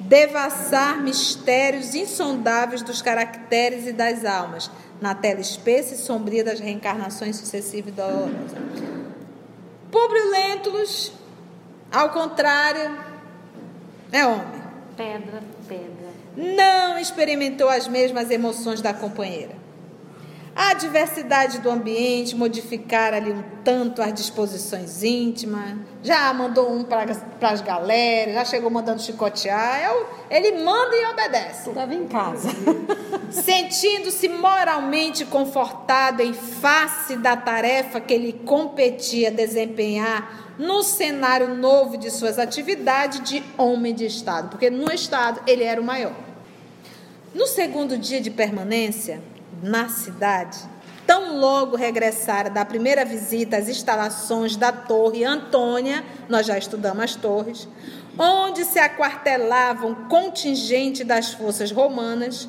devassar 0.00 1.02
mistérios 1.02 1.94
insondáveis 1.94 2.82
dos 2.82 3.00
caracteres 3.00 3.86
e 3.86 3.92
das 3.92 4.24
almas, 4.24 4.70
na 5.00 5.14
tela 5.14 5.40
espessa 5.40 5.94
e 5.94 5.98
sombria 5.98 6.44
das 6.44 6.60
reencarnações 6.60 7.36
sucessivas 7.36 7.92
e 7.92 7.96
dolorosas. 7.96 8.58
Públio 9.90 10.30
Lentulus, 10.30 11.12
ao 11.90 12.10
contrário, 12.10 12.98
é 14.10 14.26
homem. 14.26 14.62
Pedra, 14.96 15.42
pedra. 15.68 15.94
Não 16.36 16.98
experimentou 16.98 17.68
as 17.68 17.88
mesmas 17.88 18.30
emoções 18.30 18.80
da 18.80 18.92
companheira. 18.92 19.63
A 20.56 20.74
diversidade 20.74 21.58
do 21.58 21.68
ambiente, 21.68 22.36
modificar 22.36 23.12
ali 23.12 23.32
um 23.32 23.42
tanto 23.64 24.00
as 24.00 24.14
disposições 24.14 25.02
íntimas. 25.02 25.78
Já 26.00 26.32
mandou 26.32 26.72
um 26.72 26.84
para 26.84 27.10
as 27.50 27.60
galeras, 27.60 28.34
já 28.34 28.44
chegou 28.44 28.70
mandando 28.70 29.02
chicotear. 29.02 29.80
É 30.30 30.36
ele 30.36 30.62
manda 30.62 30.94
e 30.94 31.06
obedece. 31.06 31.70
Estava 31.70 31.92
em 31.92 32.06
casa. 32.06 32.48
Sentindo-se 33.32 34.28
moralmente 34.28 35.24
confortado 35.24 36.22
em 36.22 36.32
face 36.32 37.16
da 37.16 37.36
tarefa 37.36 38.00
que 38.00 38.14
ele 38.14 38.32
competia 38.32 39.32
desempenhar 39.32 40.54
no 40.56 40.84
cenário 40.84 41.52
novo 41.52 41.96
de 41.96 42.12
suas 42.12 42.38
atividades 42.38 43.28
de 43.28 43.42
homem 43.58 43.92
de 43.92 44.06
Estado, 44.06 44.50
porque 44.50 44.70
no 44.70 44.92
Estado 44.92 45.40
ele 45.48 45.64
era 45.64 45.80
o 45.80 45.84
maior. 45.84 46.14
No 47.34 47.48
segundo 47.48 47.98
dia 47.98 48.20
de 48.20 48.30
permanência, 48.30 49.20
na 49.64 49.88
cidade, 49.88 50.58
tão 51.06 51.38
logo 51.38 51.74
regressara 51.74 52.50
da 52.50 52.66
primeira 52.66 53.02
visita 53.02 53.56
às 53.56 53.66
instalações 53.66 54.56
da 54.56 54.70
Torre 54.70 55.24
Antônia, 55.24 56.04
nós 56.28 56.46
já 56.46 56.58
estudamos 56.58 57.02
as 57.02 57.16
torres, 57.16 57.66
onde 58.18 58.62
se 58.66 58.78
aquartelava 58.78 59.86
um 59.86 60.06
contingente 60.06 61.02
das 61.02 61.32
forças 61.32 61.70
romanas, 61.70 62.46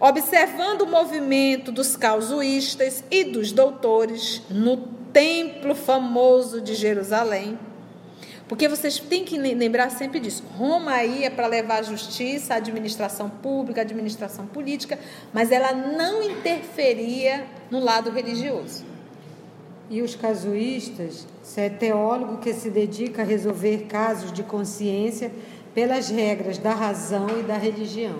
observando 0.00 0.82
o 0.82 0.86
movimento 0.86 1.70
dos 1.70 1.96
causuístas 1.96 3.04
e 3.10 3.24
dos 3.24 3.52
doutores 3.52 4.40
no 4.48 4.78
templo 5.12 5.74
famoso 5.74 6.62
de 6.62 6.74
Jerusalém, 6.74 7.58
porque 8.48 8.66
vocês 8.66 8.98
têm 8.98 9.24
que 9.24 9.36
lembrar 9.36 9.90
sempre 9.90 10.18
disso. 10.18 10.42
Roma 10.56 11.04
ia 11.04 11.30
para 11.30 11.46
levar 11.46 11.80
a 11.80 11.82
justiça, 11.82 12.54
a 12.54 12.56
administração 12.56 13.28
pública, 13.28 13.82
a 13.82 13.84
administração 13.84 14.46
política, 14.46 14.98
mas 15.32 15.52
ela 15.52 15.72
não 15.72 16.22
interferia 16.22 17.46
no 17.70 17.78
lado 17.78 18.10
religioso. 18.10 18.84
E 19.90 20.00
os 20.00 20.14
casuístas, 20.14 21.26
é 21.56 21.68
teólogo 21.68 22.38
que 22.38 22.52
se 22.52 22.70
dedica 22.70 23.22
a 23.22 23.24
resolver 23.24 23.86
casos 23.88 24.32
de 24.32 24.42
consciência 24.42 25.30
pelas 25.74 26.08
regras 26.08 26.58
da 26.58 26.72
razão 26.72 27.26
e 27.40 27.42
da 27.42 27.56
religião. 27.56 28.18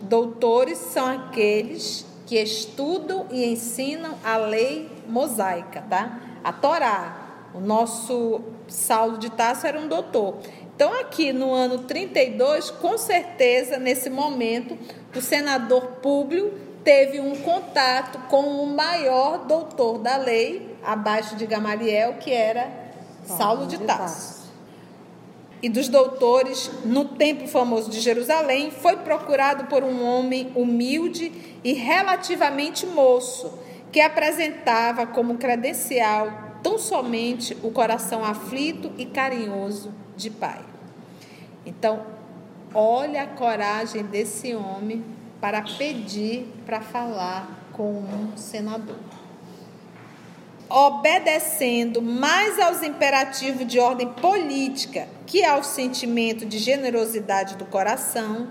Doutores 0.00 0.78
são 0.78 1.06
aqueles 1.06 2.06
que 2.26 2.36
estudam 2.36 3.26
e 3.30 3.44
ensinam 3.44 4.16
a 4.22 4.36
lei 4.36 4.88
mosaica, 5.08 5.82
tá? 5.88 6.20
A 6.44 6.52
Torá, 6.52 7.17
o 7.54 7.60
nosso 7.60 8.40
Saulo 8.66 9.18
de 9.18 9.30
Tasso 9.30 9.66
era 9.66 9.78
um 9.78 9.88
doutor. 9.88 10.36
Então, 10.74 10.92
aqui 11.00 11.32
no 11.32 11.52
ano 11.52 11.78
32, 11.78 12.70
com 12.70 12.96
certeza, 12.96 13.78
nesse 13.78 14.08
momento, 14.08 14.78
o 15.14 15.20
senador 15.20 15.96
Públio 16.00 16.54
teve 16.84 17.20
um 17.20 17.34
contato 17.36 18.18
com 18.28 18.62
o 18.62 18.66
maior 18.66 19.46
doutor 19.46 19.98
da 19.98 20.16
lei, 20.16 20.76
abaixo 20.84 21.34
de 21.34 21.46
Gamaliel, 21.46 22.14
que 22.14 22.30
era 22.32 22.70
Saulo 23.24 23.66
de 23.66 23.78
Tasso. 23.78 24.38
E 25.60 25.68
dos 25.68 25.88
doutores, 25.88 26.70
no 26.84 27.04
templo 27.04 27.48
famoso 27.48 27.90
de 27.90 27.98
Jerusalém, 27.98 28.70
foi 28.70 28.98
procurado 28.98 29.64
por 29.64 29.82
um 29.82 30.06
homem 30.06 30.52
humilde 30.54 31.58
e 31.64 31.72
relativamente 31.72 32.86
moço, 32.86 33.58
que 33.90 34.00
apresentava 34.00 35.04
como 35.06 35.36
credencial 35.38 36.47
tão 36.62 36.78
somente 36.78 37.56
o 37.62 37.70
coração 37.70 38.24
aflito 38.24 38.92
e 38.98 39.06
carinhoso 39.06 39.92
de 40.16 40.30
pai. 40.30 40.60
Então, 41.64 42.04
olha 42.74 43.22
a 43.22 43.26
coragem 43.26 44.02
desse 44.04 44.54
homem 44.54 45.04
para 45.40 45.62
pedir 45.62 46.46
para 46.66 46.80
falar 46.80 47.70
com 47.72 47.92
um 47.92 48.36
senador. 48.36 48.96
Obedecendo 50.68 52.02
mais 52.02 52.58
aos 52.58 52.82
imperativos 52.82 53.66
de 53.66 53.78
ordem 53.78 54.08
política 54.08 55.08
que 55.26 55.44
ao 55.44 55.62
sentimento 55.62 56.44
de 56.44 56.58
generosidade 56.58 57.56
do 57.56 57.64
coração, 57.64 58.48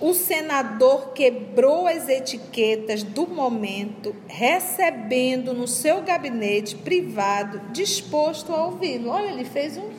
o 0.00 0.14
senador 0.14 1.12
quebrou 1.12 1.86
as 1.86 2.08
etiquetas 2.08 3.02
do 3.02 3.26
momento, 3.26 4.14
recebendo 4.26 5.52
no 5.52 5.66
seu 5.66 6.02
gabinete 6.02 6.76
privado, 6.76 7.60
disposto 7.72 8.52
a 8.52 8.66
ouvi-lo. 8.66 9.10
Olha, 9.10 9.28
ele 9.28 9.44
fez 9.44 9.76
um, 9.76 9.90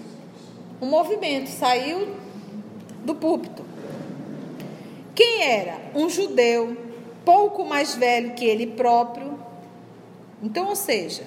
um 0.81 0.85
movimento, 0.85 1.47
saiu 1.47 2.15
do 3.03 3.13
púlpito. 3.13 3.65
Quem 5.13 5.43
era? 5.43 5.81
Um 5.93 6.09
judeu, 6.09 6.77
pouco 7.25 7.65
mais 7.65 7.95
velho 7.95 8.35
que 8.35 8.45
ele 8.45 8.67
próprio. 8.67 9.37
Então, 10.41 10.67
ou 10.67 10.75
seja, 10.75 11.23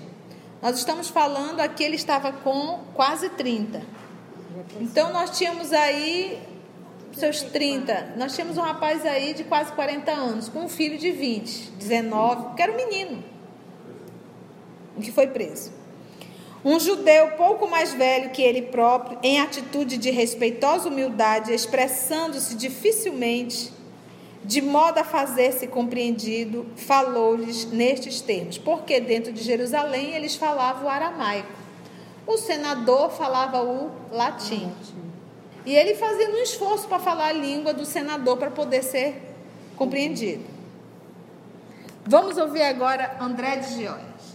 nós 0.63 0.79
estamos 0.79 1.09
falando 1.09 1.61
aqui, 1.61 1.85
ele 1.85 1.97
estava 1.97 2.33
com 2.33 2.81
quase 2.95 3.29
30. 3.29 3.83
Então, 4.81 5.13
nós 5.13 5.37
tínhamos 5.37 5.73
aí 5.73 6.41
seus 7.13 7.43
30. 7.43 8.15
Nós 8.17 8.35
tínhamos 8.35 8.57
um 8.57 8.61
rapaz 8.61 9.05
aí 9.05 9.35
de 9.35 9.45
quase 9.45 9.73
40 9.73 10.11
anos, 10.11 10.49
com 10.49 10.61
um 10.61 10.69
filho 10.69 10.99
de 10.99 11.11
20, 11.11 11.73
19, 11.73 12.55
que 12.55 12.63
era 12.63 12.73
um 12.73 12.77
menino, 12.77 13.23
que 15.01 15.13
foi 15.13 15.27
preso. 15.27 15.73
Um 16.65 16.79
judeu 16.79 17.33
pouco 17.33 17.69
mais 17.69 17.93
velho 17.93 18.31
que 18.31 18.41
ele 18.41 18.63
próprio, 18.63 19.19
em 19.23 19.41
atitude 19.41 19.97
de 19.97 20.11
respeitosa 20.11 20.89
humildade, 20.89 21.53
expressando-se 21.53 22.55
dificilmente, 22.55 23.73
de 24.45 24.61
modo 24.61 24.99
a 24.99 25.05
fazer-se 25.05 25.67
compreendido, 25.67 26.67
falou-lhes 26.77 27.65
nestes 27.67 28.21
termos, 28.21 28.59
porque 28.59 29.01
dentro 29.01 29.33
de 29.33 29.43
Jerusalém 29.43 30.15
eles 30.15 30.37
falavam 30.37 30.85
o 30.85 30.89
aramaico. 30.89 31.53
O 32.27 32.39
senador 32.39 33.11
falava 33.11 33.63
o 33.63 33.91
latim. 34.13 34.73
E 35.65 35.75
ele 35.75 35.95
fazia 35.95 36.29
um 36.31 36.43
esforço 36.43 36.89
para 36.89 36.99
falar 36.99 37.29
a 37.29 37.33
língua 37.33 37.73
do 37.73 37.85
senador 37.85 38.37
para 38.37 38.51
poder 38.51 38.83
ser 38.83 39.21
compreendido. 39.77 40.43
Vamos 42.05 42.37
ouvir 42.37 42.63
agora 42.63 43.17
André 43.21 43.57
de 43.57 43.75
Gióias. 43.75 44.35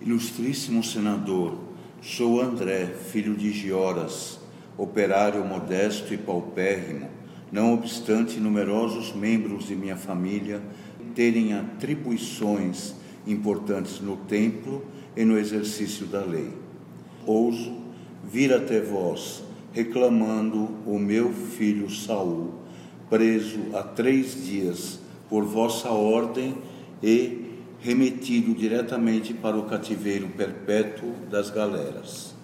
Ilustríssimo 0.00 0.82
senador, 0.82 1.58
sou 2.00 2.40
André, 2.40 2.86
filho 2.86 3.34
de 3.34 3.52
Gioras, 3.52 4.38
operário 4.76 5.44
modesto 5.44 6.14
e 6.14 6.18
paupérrimo, 6.18 7.10
não 7.52 7.74
obstante 7.74 8.40
numerosos 8.40 9.12
membros 9.12 9.66
de 9.66 9.76
minha 9.76 9.96
família 9.96 10.62
terem 11.14 11.52
atribuições 11.54 12.94
importantes 13.26 14.00
no 14.00 14.16
templo 14.16 14.84
e 15.16 15.24
no 15.24 15.38
exercício 15.38 16.06
da 16.06 16.24
lei. 16.24 16.50
Ouso 17.26 17.76
vir 18.22 18.52
até 18.52 18.80
vós 18.80 19.42
reclamando 19.74 20.70
o 20.86 20.98
meu 21.00 21.32
filho 21.32 21.90
Saul, 21.90 22.54
preso 23.10 23.58
há 23.74 23.82
três 23.82 24.46
dias 24.46 25.00
por 25.28 25.44
vossa 25.44 25.88
ordem 25.88 26.56
e 27.02 27.58
remetido 27.80 28.54
diretamente 28.54 29.34
para 29.34 29.58
o 29.58 29.64
cativeiro 29.64 30.28
perpétuo 30.28 31.12
das 31.28 31.50
galeras. 31.50 32.34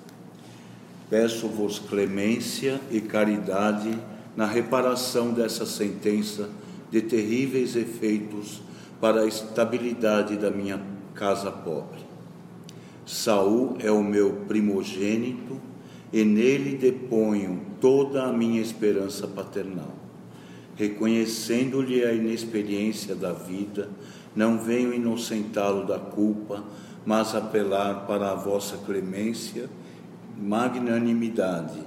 Peço-vos 1.08 1.78
clemência 1.78 2.80
e 2.90 3.00
caridade 3.00 3.96
na 4.36 4.44
reparação 4.44 5.32
dessa 5.32 5.64
sentença 5.64 6.50
de 6.90 7.00
terríveis 7.00 7.76
efeitos 7.76 8.60
para 9.00 9.22
a 9.22 9.26
estabilidade 9.26 10.36
da 10.36 10.50
minha 10.50 10.80
casa 11.14 11.50
pobre. 11.50 12.00
Saul 13.06 13.76
é 13.80 13.90
o 13.90 14.02
meu 14.02 14.44
primogênito 14.46 15.69
e 16.12 16.24
nele 16.24 16.76
deponho 16.76 17.60
toda 17.80 18.24
a 18.24 18.32
minha 18.32 18.60
esperança 18.60 19.26
paternal. 19.26 19.94
Reconhecendo-lhe 20.76 22.04
a 22.04 22.12
inexperiência 22.12 23.14
da 23.14 23.32
vida, 23.32 23.88
não 24.34 24.58
venho 24.58 24.94
inocentá-lo 24.94 25.86
da 25.86 25.98
culpa, 25.98 26.64
mas 27.04 27.34
apelar 27.34 28.06
para 28.06 28.30
a 28.30 28.34
vossa 28.34 28.78
clemência, 28.78 29.68
magnanimidade, 30.40 31.80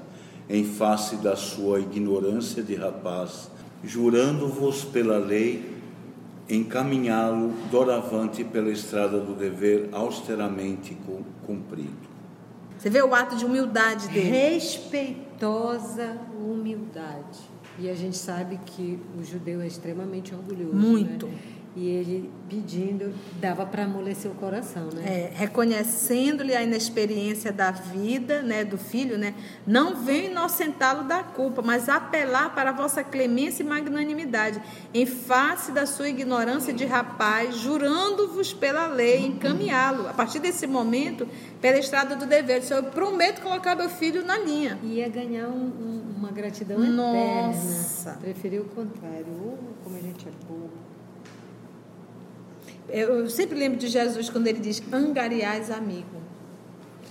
em 0.49 0.63
face 0.63 1.17
da 1.17 1.35
sua 1.35 1.79
ignorância 1.79 2.61
de 2.61 2.75
rapaz, 2.75 3.49
jurando-vos 3.83 4.83
pela 4.83 5.17
lei 5.17 5.73
encaminhá-lo 6.49 7.53
doravante 7.71 8.43
pela 8.43 8.69
estrada 8.69 9.19
do 9.19 9.33
dever 9.33 9.89
austeramente 9.91 10.95
cumprido. 11.45 12.12
Você 12.83 12.89
vê 12.89 13.01
o 13.01 13.15
ato 13.15 13.37
de 13.37 13.45
humildade 13.45 14.09
dele. 14.09 14.29
Respeitosa 14.29 16.19
humildade. 16.37 17.39
E 17.79 17.89
a 17.89 17.95
gente 17.95 18.17
sabe 18.17 18.59
que 18.65 18.99
o 19.17 19.23
judeu 19.23 19.61
é 19.61 19.67
extremamente 19.67 20.35
orgulhoso. 20.35 20.75
Muito. 20.75 21.27
Né? 21.27 21.37
E 21.75 21.89
ele 21.89 22.31
pedindo, 22.47 23.11
dava 23.41 23.65
para 23.65 23.85
amolecer 23.85 24.29
o 24.29 24.35
coração, 24.35 24.89
né? 24.93 25.03
É, 25.05 25.31
reconhecendo-lhe 25.33 26.55
a 26.55 26.61
inexperiência 26.61 27.51
da 27.51 27.71
vida, 27.71 28.43
né, 28.43 28.63
do 28.63 28.77
filho, 28.77 29.17
né? 29.17 29.33
Não 29.65 29.95
venho 29.95 30.29
inocentá-lo 30.29 31.03
da 31.05 31.23
culpa, 31.23 31.63
mas 31.63 31.89
apelar 31.89 32.53
para 32.53 32.69
a 32.69 32.73
vossa 32.73 33.03
clemência 33.03 33.63
e 33.63 33.65
magnanimidade, 33.65 34.61
em 34.93 35.07
face 35.07 35.71
da 35.71 35.87
sua 35.87 36.09
ignorância 36.09 36.71
de 36.71 36.85
rapaz, 36.85 37.57
jurando-vos 37.57 38.53
pela 38.53 38.85
lei, 38.85 39.25
encaminhá-lo. 39.25 40.07
A 40.07 40.13
partir 40.13 40.37
desse 40.39 40.67
momento, 40.67 41.27
pela 41.59 41.79
estrada 41.79 42.15
do 42.15 42.27
dever, 42.27 42.61
eu 42.69 42.83
prometo 42.83 43.41
colocar 43.41 43.75
meu 43.75 43.89
filho 43.89 44.23
na 44.23 44.37
linha. 44.37 44.77
Ia 44.83 45.09
ganhar 45.09 45.47
um, 45.47 45.65
um, 45.65 46.13
uma 46.17 46.31
gratidão 46.31 46.77
Nossa. 46.77 48.11
eterna. 48.11 48.21
Preferiu 48.21 48.61
o 48.61 48.65
contrário. 48.65 49.25
Oh, 49.43 49.83
como 49.83 49.97
a 49.97 49.99
gente 49.99 50.27
é 50.27 50.31
bobo. 50.47 50.92
Eu 52.89 53.29
sempre 53.29 53.57
lembro 53.57 53.77
de 53.77 53.87
Jesus 53.87 54.29
quando 54.29 54.47
ele 54.47 54.59
diz: 54.59 54.81
angariais 54.91 55.71
amigo. 55.71 56.21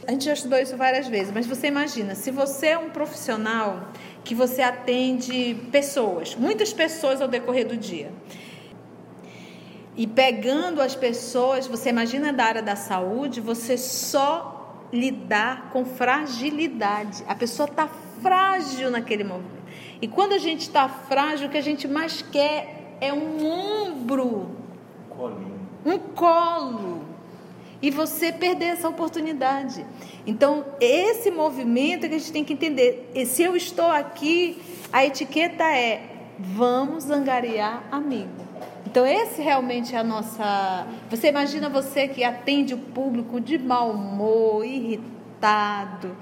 A 0.06 0.10
gente 0.10 0.24
já 0.24 0.32
estudou 0.32 0.58
isso 0.58 0.76
várias 0.76 1.06
vezes, 1.06 1.32
mas 1.32 1.46
você 1.46 1.68
imagina, 1.68 2.16
se 2.16 2.30
você 2.32 2.68
é 2.68 2.78
um 2.78 2.90
profissional 2.90 3.88
que 4.24 4.34
você 4.34 4.60
atende 4.60 5.56
pessoas, 5.70 6.34
muitas 6.34 6.72
pessoas 6.72 7.20
ao 7.20 7.28
decorrer 7.28 7.68
do 7.68 7.76
dia, 7.76 8.10
e 9.96 10.06
pegando 10.06 10.80
as 10.80 10.96
pessoas, 10.96 11.68
você 11.68 11.90
imagina 11.90 12.32
da 12.32 12.44
área 12.44 12.62
da 12.62 12.74
saúde, 12.74 13.40
você 13.40 13.78
só 13.78 14.88
lidar 14.92 15.70
com 15.70 15.84
fragilidade. 15.84 17.22
A 17.28 17.34
pessoa 17.34 17.68
está 17.68 17.88
frágil 18.20 18.90
naquele 18.90 19.22
momento. 19.22 19.62
E 20.00 20.08
quando 20.08 20.32
a 20.32 20.38
gente 20.38 20.62
está 20.62 20.88
frágil, 20.88 21.46
o 21.46 21.50
que 21.50 21.58
a 21.58 21.62
gente 21.62 21.86
mais 21.86 22.22
quer 22.22 22.96
é 23.00 23.12
um 23.12 23.46
ombro. 23.46 24.50
Colinho 25.10 25.51
um 25.84 25.98
colo. 25.98 27.04
E 27.80 27.90
você 27.90 28.32
perder 28.32 28.66
essa 28.66 28.88
oportunidade. 28.88 29.84
Então, 30.26 30.64
esse 30.80 31.30
movimento 31.30 32.06
é 32.06 32.08
que 32.08 32.14
a 32.14 32.18
gente 32.18 32.32
tem 32.32 32.44
que 32.44 32.52
entender. 32.52 33.10
E 33.14 33.26
se 33.26 33.42
eu 33.42 33.56
estou 33.56 33.90
aqui, 33.90 34.62
a 34.92 35.04
etiqueta 35.04 35.64
é 35.64 36.10
vamos 36.38 37.10
angariar 37.10 37.84
amigo. 37.90 38.30
Então, 38.86 39.06
esse 39.06 39.40
realmente 39.40 39.94
é 39.94 39.98
a 39.98 40.04
nossa. 40.04 40.86
Você 41.10 41.28
imagina 41.28 41.68
você 41.68 42.06
que 42.06 42.22
atende 42.22 42.74
o 42.74 42.78
público 42.78 43.40
de 43.40 43.58
mau 43.58 43.90
humor, 43.90 44.64
irritado, 44.64 46.16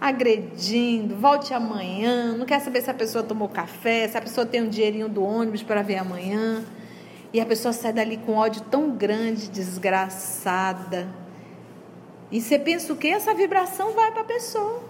agredindo, 0.00 1.16
volte 1.16 1.52
amanhã, 1.54 2.36
não 2.36 2.46
quer 2.46 2.60
saber 2.60 2.82
se 2.82 2.90
a 2.90 2.94
pessoa 2.94 3.24
tomou 3.24 3.48
café, 3.48 4.06
se 4.08 4.16
a 4.16 4.20
pessoa 4.20 4.46
tem 4.46 4.62
um 4.62 4.68
dinheirinho 4.68 5.08
do 5.08 5.22
ônibus 5.22 5.62
para 5.62 5.82
ver 5.82 5.96
amanhã. 5.96 6.64
E 7.32 7.40
a 7.40 7.46
pessoa 7.46 7.72
sai 7.72 7.92
dali 7.92 8.16
com 8.16 8.34
ódio 8.34 8.62
tão 8.62 8.90
grande, 8.90 9.48
desgraçada. 9.48 11.08
E 12.30 12.40
você 12.40 12.58
pensa 12.58 12.92
o 12.92 12.96
que? 12.96 13.08
Essa 13.08 13.34
vibração 13.34 13.92
vai 13.92 14.10
para 14.12 14.22
a 14.22 14.24
pessoa. 14.24 14.82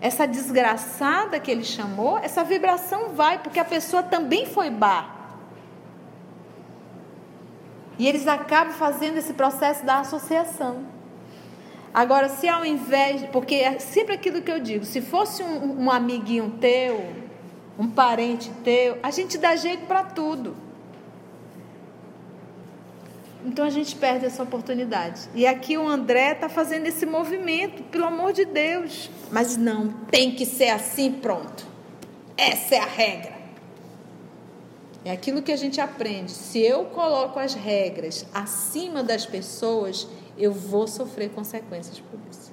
Essa 0.00 0.26
desgraçada 0.26 1.38
que 1.38 1.50
ele 1.50 1.64
chamou, 1.64 2.16
essa 2.18 2.42
vibração 2.42 3.10
vai, 3.10 3.38
porque 3.38 3.60
a 3.60 3.64
pessoa 3.64 4.02
também 4.02 4.46
foi 4.46 4.70
bar. 4.70 5.18
E 7.98 8.08
eles 8.08 8.26
acabam 8.26 8.72
fazendo 8.72 9.18
esse 9.18 9.34
processo 9.34 9.84
da 9.84 9.98
associação. 9.98 10.86
Agora, 11.92 12.30
se 12.30 12.48
ao 12.48 12.64
invés, 12.64 13.24
porque 13.30 13.56
é 13.56 13.78
sempre 13.78 14.14
aquilo 14.14 14.40
que 14.40 14.50
eu 14.50 14.58
digo, 14.58 14.86
se 14.86 15.02
fosse 15.02 15.42
um, 15.42 15.82
um 15.82 15.90
amiguinho 15.90 16.50
teu, 16.58 17.04
um 17.78 17.90
parente 17.90 18.50
teu, 18.64 18.98
a 19.02 19.10
gente 19.10 19.36
dá 19.36 19.54
jeito 19.54 19.84
para 19.86 20.04
tudo. 20.04 20.69
Então 23.44 23.64
a 23.64 23.70
gente 23.70 23.96
perde 23.96 24.26
essa 24.26 24.42
oportunidade. 24.42 25.22
E 25.34 25.46
aqui 25.46 25.78
o 25.78 25.88
André 25.88 26.32
está 26.32 26.48
fazendo 26.48 26.86
esse 26.86 27.06
movimento, 27.06 27.82
pelo 27.84 28.04
amor 28.04 28.32
de 28.32 28.44
Deus. 28.44 29.10
Mas 29.30 29.56
não, 29.56 29.88
tem 30.10 30.34
que 30.34 30.44
ser 30.44 30.68
assim, 30.68 31.12
pronto. 31.12 31.66
Essa 32.36 32.74
é 32.74 32.78
a 32.78 32.86
regra. 32.86 33.40
É 35.04 35.10
aquilo 35.10 35.40
que 35.40 35.50
a 35.50 35.56
gente 35.56 35.80
aprende. 35.80 36.30
Se 36.32 36.60
eu 36.60 36.84
coloco 36.86 37.38
as 37.38 37.54
regras 37.54 38.26
acima 38.34 39.02
das 39.02 39.24
pessoas, 39.24 40.06
eu 40.36 40.52
vou 40.52 40.86
sofrer 40.86 41.30
consequências 41.30 41.98
por 41.98 42.20
isso. 42.30 42.52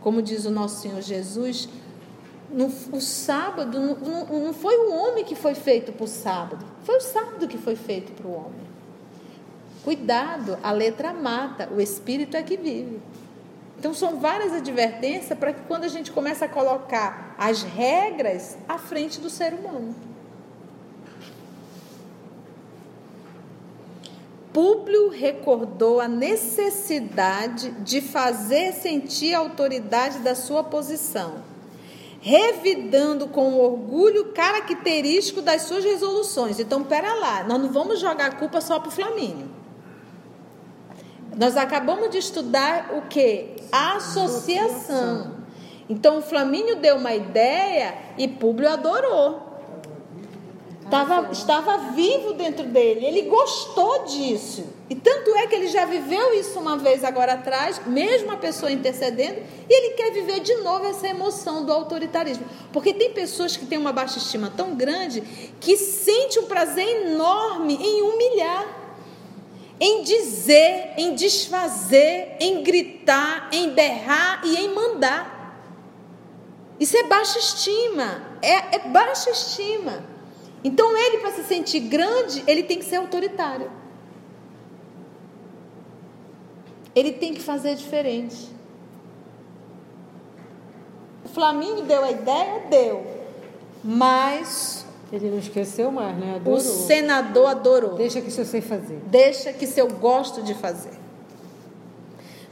Como 0.00 0.22
diz 0.22 0.44
o 0.44 0.50
nosso 0.50 0.82
Senhor 0.82 1.00
Jesus, 1.00 1.68
no, 2.50 2.66
o 2.66 3.00
sábado 3.00 3.80
não, 3.80 3.96
não, 3.96 4.40
não 4.44 4.52
foi 4.52 4.76
o 4.76 4.92
homem 4.92 5.24
que 5.24 5.34
foi 5.34 5.54
feito 5.54 5.92
para 5.92 6.04
o 6.04 6.08
sábado, 6.08 6.64
foi 6.84 6.98
o 6.98 7.00
sábado 7.00 7.48
que 7.48 7.58
foi 7.58 7.74
feito 7.74 8.12
para 8.12 8.26
o 8.26 8.32
homem. 8.32 8.73
Cuidado, 9.84 10.58
a 10.62 10.72
letra 10.72 11.12
mata, 11.12 11.68
o 11.70 11.78
espírito 11.78 12.38
é 12.38 12.42
que 12.42 12.56
vive. 12.56 13.02
Então 13.78 13.92
são 13.92 14.18
várias 14.18 14.54
advertências 14.54 15.38
para 15.38 15.52
que 15.52 15.60
quando 15.68 15.84
a 15.84 15.88
gente 15.88 16.10
começa 16.10 16.46
a 16.46 16.48
colocar 16.48 17.34
as 17.36 17.62
regras 17.62 18.56
à 18.66 18.78
frente 18.78 19.20
do 19.20 19.28
ser 19.28 19.52
humano. 19.52 19.94
Públio 24.54 25.10
recordou 25.10 26.00
a 26.00 26.08
necessidade 26.08 27.72
de 27.82 28.00
fazer 28.00 28.72
sentir 28.72 29.34
a 29.34 29.40
autoridade 29.40 30.20
da 30.20 30.34
sua 30.34 30.64
posição, 30.64 31.42
revidando 32.22 33.26
com 33.26 33.52
o 33.52 33.60
orgulho 33.60 34.32
característico 34.32 35.42
das 35.42 35.62
suas 35.62 35.84
resoluções. 35.84 36.58
Então, 36.58 36.84
pera 36.84 37.12
lá, 37.14 37.44
nós 37.44 37.60
não 37.60 37.70
vamos 37.70 38.00
jogar 38.00 38.26
a 38.26 38.34
culpa 38.36 38.62
só 38.62 38.78
para 38.78 38.88
o 38.88 38.92
Flamínio. 38.92 39.63
Nós 41.36 41.56
acabamos 41.56 42.10
de 42.10 42.18
estudar 42.18 42.92
o 42.96 43.02
que? 43.02 43.56
Associação. 43.72 45.34
Então, 45.88 46.18
o 46.18 46.22
Flamínio 46.22 46.76
deu 46.76 46.96
uma 46.96 47.14
ideia 47.14 47.94
e 48.16 48.26
Públio 48.26 48.70
adorou. 48.70 49.54
Tava, 50.90 51.32
estava 51.32 51.78
vivo 51.92 52.34
dentro 52.34 52.66
dele, 52.66 53.06
ele 53.06 53.22
gostou 53.22 54.04
disso. 54.04 54.64
E 54.88 54.94
tanto 54.94 55.34
é 55.34 55.46
que 55.46 55.54
ele 55.54 55.68
já 55.68 55.86
viveu 55.86 56.34
isso 56.34 56.58
uma 56.60 56.76
vez 56.76 57.02
agora 57.02 57.32
atrás, 57.32 57.80
mesmo 57.86 58.30
a 58.30 58.36
pessoa 58.36 58.70
intercedendo, 58.70 59.40
e 59.68 59.74
ele 59.74 59.94
quer 59.94 60.12
viver 60.12 60.40
de 60.40 60.54
novo 60.56 60.86
essa 60.86 61.08
emoção 61.08 61.64
do 61.64 61.72
autoritarismo. 61.72 62.44
Porque 62.70 62.92
tem 62.92 63.10
pessoas 63.12 63.56
que 63.56 63.64
têm 63.64 63.78
uma 63.78 63.92
baixa 63.92 64.18
estima 64.18 64.52
tão 64.54 64.74
grande 64.74 65.22
que 65.58 65.76
sente 65.76 66.38
um 66.38 66.44
prazer 66.44 66.86
enorme 67.06 67.78
em 67.80 68.02
humilhar, 68.02 68.83
em 69.80 70.02
dizer, 70.02 70.94
em 70.96 71.14
desfazer, 71.14 72.36
em 72.40 72.62
gritar, 72.62 73.48
em 73.52 73.70
berrar 73.70 74.40
e 74.44 74.56
em 74.56 74.74
mandar. 74.74 75.34
Isso 76.78 76.96
é 76.96 77.04
baixa 77.04 77.38
estima, 77.38 78.22
é, 78.42 78.76
é 78.76 78.88
baixa 78.88 79.30
estima. 79.30 80.04
Então 80.62 80.96
ele, 80.96 81.18
para 81.18 81.32
se 81.32 81.44
sentir 81.44 81.80
grande, 81.80 82.42
ele 82.46 82.62
tem 82.62 82.78
que 82.78 82.84
ser 82.84 82.96
autoritário. 82.96 83.70
Ele 86.94 87.12
tem 87.12 87.34
que 87.34 87.40
fazer 87.42 87.74
diferente. 87.74 88.48
O 91.24 91.28
Flamengo 91.28 91.82
deu 91.82 92.04
a 92.04 92.10
ideia? 92.10 92.60
Deu. 92.70 93.06
Mas. 93.82 94.83
Ele 95.12 95.30
não 95.30 95.38
esqueceu 95.38 95.90
mais, 95.90 96.16
né? 96.16 96.36
Adorou. 96.36 96.58
O 96.58 96.60
senador 96.60 97.46
adorou. 97.46 97.94
Deixa 97.94 98.20
que 98.20 98.28
isso 98.28 98.40
eu 98.40 98.44
sei 98.44 98.60
fazer. 98.60 99.00
Deixa 99.06 99.52
que 99.52 99.64
isso 99.64 99.78
eu 99.78 99.88
gosto 99.88 100.42
de 100.42 100.54
fazer. 100.54 101.04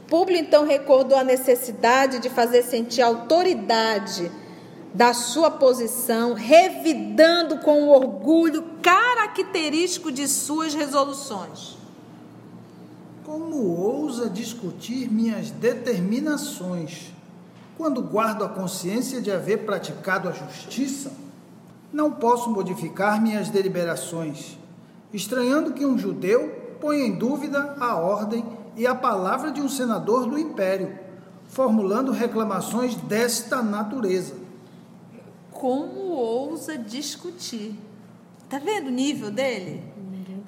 Públio 0.07 0.37
então 0.37 0.65
recordou 0.65 1.17
a 1.17 1.23
necessidade 1.23 2.19
de 2.19 2.29
fazer 2.29 2.61
sentir 2.61 3.01
autoridade 3.01 4.31
da 4.93 5.11
sua 5.13 5.49
posição, 5.49 6.33
revidando 6.33 7.57
com 7.59 7.83
o 7.83 7.89
orgulho 7.89 8.63
característico 8.81 10.11
de 10.11 10.27
suas 10.27 10.73
resoluções. 10.73 11.77
Como 13.25 13.55
ousa 13.55 14.29
discutir 14.29 15.11
minhas 15.11 15.49
determinações 15.49 17.11
quando 17.75 18.03
guardo 18.03 18.43
a 18.43 18.49
consciência 18.49 19.19
de 19.19 19.31
haver 19.31 19.65
praticado 19.65 20.29
a 20.29 20.31
justiça? 20.31 21.22
Não 21.93 22.11
posso 22.11 22.49
modificar 22.49 23.21
minhas 23.21 23.49
deliberações, 23.49 24.57
estranhando 25.13 25.71
que 25.71 25.85
um 25.85 25.97
judeu 25.97 26.75
ponha 26.81 27.05
em 27.05 27.15
dúvida 27.15 27.77
a 27.79 27.95
ordem 27.95 28.43
e 28.75 28.85
a 28.85 28.93
palavra 28.93 29.51
de 29.51 29.61
um 29.61 29.69
senador 29.69 30.25
do 30.25 30.37
império, 30.37 30.99
formulando 31.47 32.11
reclamações 32.11 32.95
desta 32.95 33.61
natureza 33.61 34.43
como 35.63 36.09
ousa 36.09 36.77
discutir. 36.77 37.73
Tá 38.49 38.59
vendo 38.59 38.87
o 38.87 38.91
nível 38.91 39.31
dele? 39.31 39.81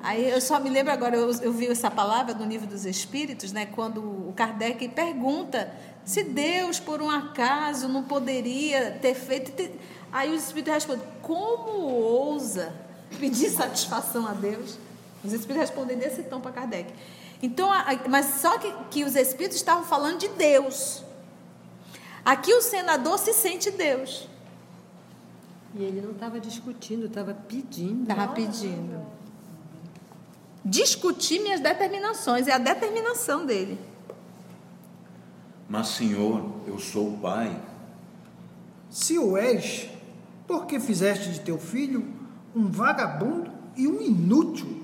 Aí 0.03 0.29
eu 0.29 0.41
só 0.41 0.59
me 0.59 0.69
lembro 0.69 0.91
agora, 0.91 1.15
eu, 1.15 1.31
eu 1.41 1.53
vi 1.53 1.67
essa 1.67 1.89
palavra 1.89 2.33
no 2.33 2.45
nível 2.45 2.67
dos 2.67 2.85
espíritos, 2.85 3.53
né? 3.53 3.65
Quando 3.65 4.01
o 4.01 4.33
Kardec 4.35 4.89
pergunta 4.89 5.71
se 6.03 6.21
Deus, 6.21 6.81
por 6.81 7.01
um 7.01 7.09
acaso, 7.09 7.87
não 7.87 8.03
poderia 8.03 8.91
ter 9.01 9.15
feito. 9.15 9.53
Ter... 9.53 9.79
Aí 10.11 10.29
o 10.31 10.35
espírito 10.35 10.69
responde: 10.69 11.01
como 11.25 11.71
ousa 11.71 12.71
pedir 13.19 13.49
satisfação 13.51 14.27
a 14.27 14.33
Deus? 14.33 14.77
Os 15.23 15.33
espíritos 15.33 15.69
respondem 15.69 15.97
desse 15.97 16.21
tom 16.23 16.39
para 16.39 16.51
Kardec. 16.51 16.93
Então, 17.41 17.67
mas 18.07 18.41
só 18.41 18.59
que, 18.59 18.71
que 18.91 19.03
os 19.03 19.15
espíritos 19.15 19.57
estavam 19.57 19.83
falando 19.83 20.19
de 20.19 20.27
Deus. 20.29 21.03
Aqui 22.23 22.53
o 22.53 22.61
senador 22.61 23.17
se 23.17 23.33
sente 23.33 23.71
Deus. 23.71 24.27
E 25.75 25.83
ele 25.83 25.99
não 25.99 26.11
estava 26.11 26.39
discutindo, 26.39 27.07
estava 27.07 27.33
pedindo. 27.33 28.03
Estava 28.03 28.33
pedindo. 28.33 29.05
Discutir 30.63 31.39
minhas 31.39 31.59
determinações, 31.59 32.47
é 32.47 32.53
a 32.53 32.57
determinação 32.57 33.45
dele. 33.45 33.79
Mas, 35.67 35.87
Senhor, 35.87 36.61
eu 36.67 36.77
sou 36.77 37.13
o 37.13 37.17
Pai. 37.17 37.59
Se 38.89 39.17
o 39.17 39.35
és, 39.35 39.89
por 40.47 40.65
que 40.65 40.79
fizeste 40.79 41.31
de 41.31 41.39
teu 41.39 41.57
filho 41.57 42.05
um 42.55 42.67
vagabundo 42.67 43.51
e 43.75 43.87
um 43.87 44.01
inútil? 44.01 44.83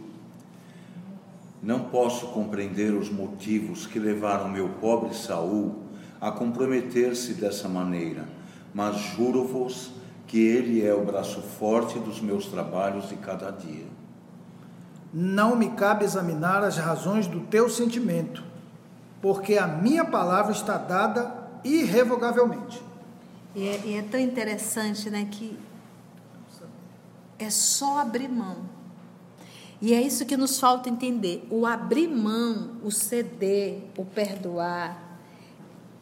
Não 1.62 1.82
posso 1.82 2.28
compreender 2.28 2.92
os 2.94 3.10
motivos 3.12 3.86
que 3.86 4.00
levaram 4.00 4.50
meu 4.50 4.68
pobre 4.68 5.16
Saul 5.16 5.76
a 6.20 6.32
comprometer-se 6.32 7.36
dessa 7.36 7.70
maneira, 7.70 8.28
mas 8.74 8.98
juro-vos 8.98 9.92
que 10.26 10.40
Ele 10.40 10.86
é 10.86 10.94
o 10.94 11.06
braço 11.06 11.42
forte 11.42 12.00
dos 12.00 12.20
meus 12.22 12.48
trabalhos 12.48 13.10
de 13.10 13.16
cada 13.16 13.52
dia. 13.52 13.86
Não 15.14 15.56
me 15.56 15.72
cabe 15.72 16.06
examinar 16.06 16.64
as 16.64 16.78
razões 16.78 17.28
do 17.28 17.42
teu 17.42 17.70
sentimento, 17.70 18.44
porque 19.22 19.58
a 19.58 19.68
minha 19.68 20.06
palavra 20.06 20.52
está 20.52 20.78
dada 20.78 21.32
irrevogavelmente. 21.64 22.82
E 23.54 23.68
é, 23.68 23.82
e 23.86 23.94
é 23.96 24.02
tão 24.02 24.20
interessante, 24.20 25.10
né, 25.10 25.28
que 25.30 25.58
é 27.38 27.50
só 27.50 28.00
abrir 28.00 28.30
mão. 28.30 28.58
E 29.82 29.94
é 29.94 30.02
isso 30.02 30.26
que 30.26 30.38
nos 30.38 30.60
falta 30.60 30.90
entender. 30.90 31.46
O 31.50 31.66
abrir 31.66 32.08
mão, 32.08 32.78
o 32.84 32.92
ceder, 32.92 33.82
o 33.98 34.06
perdoar, 34.06 35.18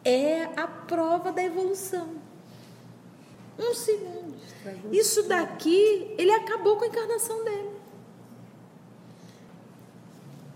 é 0.04 0.44
a 0.56 0.66
prova 0.66 1.32
da 1.32 1.42
evolução. 1.42 2.10
Um 3.58 3.74
segundo. 3.74 4.36
Isso 4.92 5.22
daqui, 5.24 6.14
ele 6.18 6.30
acabou 6.30 6.76
com 6.76 6.84
a 6.84 6.88
encarnação 6.88 7.42
dele. 7.42 7.70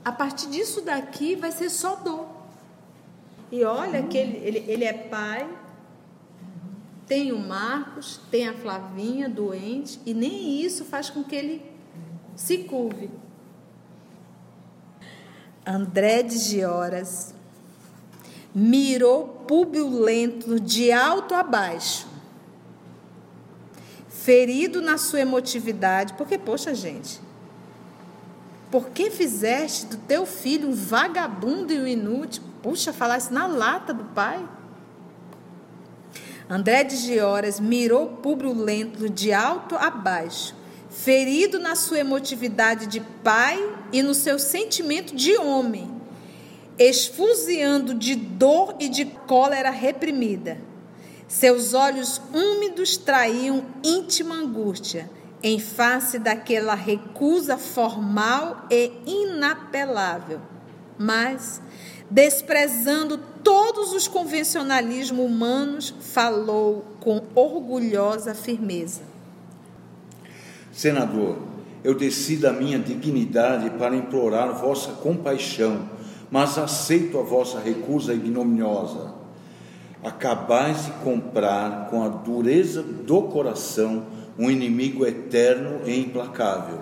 A 0.05 0.13
partir 0.13 0.49
disso 0.49 0.83
daqui 0.83 1.35
vai 1.35 1.51
ser 1.51 1.71
só 1.71 1.97
dor. 1.97 2.29
E 3.51 3.65
olha 3.65 4.03
que 4.03 4.19
ele, 4.19 4.37
ele, 4.37 4.65
ele 4.71 4.85
é 4.85 4.93
pai, 4.93 5.49
tem 7.07 7.33
o 7.33 7.39
Marcos, 7.39 8.21
tem 8.31 8.49
a 8.49 8.55
Flavinha 8.55 9.29
doente, 9.29 10.01
e 10.07 10.15
nem 10.15 10.61
isso 10.61 10.85
faz 10.85 11.11
com 11.11 11.23
que 11.23 11.35
ele 11.35 11.63
se 12.35 12.59
curve. 12.59 13.11
André 15.67 16.23
de 16.23 16.39
Gioras 16.39 17.35
mirou 18.55 19.27
Públio 19.47 19.89
Lento 19.89 20.61
de 20.61 20.93
alto 20.93 21.35
a 21.35 21.43
baixo 21.43 22.15
ferido 24.25 24.81
na 24.81 24.97
sua 24.97 25.21
emotividade, 25.21 26.15
porque, 26.15 26.39
poxa, 26.39 26.75
gente, 26.75 27.21
por 28.71 28.89
que 28.89 29.11
fizeste 29.11 29.85
do 29.85 29.99
teu 29.99 30.25
filho 30.25 30.71
um 30.71 30.73
vagabundo 30.73 31.75
e 31.75 31.79
um 31.79 31.87
inútil? 31.87 32.43
Puxa, 32.63 32.91
falar 32.91 33.19
isso 33.19 33.35
na 33.35 33.47
lata 33.47 33.93
do 33.93 34.05
pai. 34.05 34.43
André 36.55 36.85
de 36.85 36.95
Gioras 36.95 37.59
mirou 37.59 38.07
Públio 38.07 38.55
Lento 38.55 39.11
de 39.11 39.33
alto 39.33 39.75
a 39.75 39.91
baixo, 39.91 40.55
ferido 40.89 41.59
na 41.59 41.75
sua 41.75 41.99
emotividade 41.99 42.87
de 42.87 43.01
pai 43.01 43.59
e 43.93 44.01
no 44.05 44.15
seu 44.15 44.39
sentimento 44.39 45.17
de 45.17 45.37
homem, 45.37 45.91
esfuziando 46.79 47.93
de 47.93 48.15
dor 48.15 48.77
e 48.79 48.89
de 48.89 49.05
cólera 49.05 49.71
reprimida. 49.71 50.61
Seus 51.27 51.75
olhos 51.75 52.23
úmidos 52.33 52.97
traíam 52.97 53.65
íntima 53.83 54.37
angústia 54.37 55.11
em 55.43 55.59
face 55.59 56.21
daquela 56.21 56.77
recusa 56.77 57.59
formal 57.59 58.69
e 58.71 58.93
inapelável. 59.05 60.41
Mas, 60.97 61.61
desprezando 62.09 63.34
todos 63.65 63.95
os 63.95 64.07
convencionalismos 64.07 65.25
humanos, 65.25 65.95
falou 65.99 66.85
com 67.01 67.23
orgulhosa 67.35 68.35
firmeza. 68.35 69.01
Senador, 70.71 71.39
eu 71.83 71.95
desci 71.95 72.37
da 72.37 72.53
minha 72.53 72.79
dignidade 72.79 73.71
para 73.71 73.97
implorar 73.97 74.53
vossa 74.53 74.93
compaixão, 74.93 75.89
mas 76.31 76.59
aceito 76.59 77.19
a 77.19 77.23
vossa 77.23 77.59
recusa 77.59 78.13
ignominiosa. 78.13 79.15
Acabais 80.03 80.85
de 80.85 80.91
comprar 81.03 81.89
com 81.89 82.03
a 82.03 82.09
dureza 82.09 82.83
do 82.83 83.23
coração 83.23 84.05
um 84.39 84.51
inimigo 84.51 85.07
eterno 85.07 85.81
e 85.87 86.01
implacável. 86.01 86.81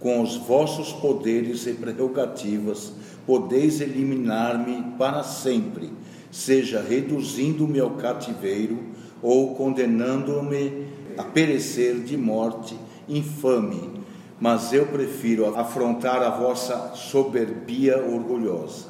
Com 0.00 0.20
os 0.22 0.36
vossos 0.36 0.92
poderes 0.92 1.66
e 1.66 1.74
prerrogativas, 1.74 2.92
podeis 3.24 3.80
eliminar-me 3.80 4.82
para 4.98 5.22
sempre, 5.22 5.92
seja 6.36 6.84
reduzindo-me 6.86 7.80
ao 7.80 7.92
cativeiro 7.92 8.78
ou 9.22 9.54
condenando-me 9.54 10.84
a 11.16 11.22
perecer 11.22 12.00
de 12.00 12.14
morte 12.14 12.76
infame. 13.08 13.90
Mas 14.38 14.70
eu 14.74 14.84
prefiro 14.86 15.58
afrontar 15.58 16.22
a 16.22 16.28
vossa 16.28 16.92
soberbia 16.94 18.04
orgulhosa. 18.04 18.84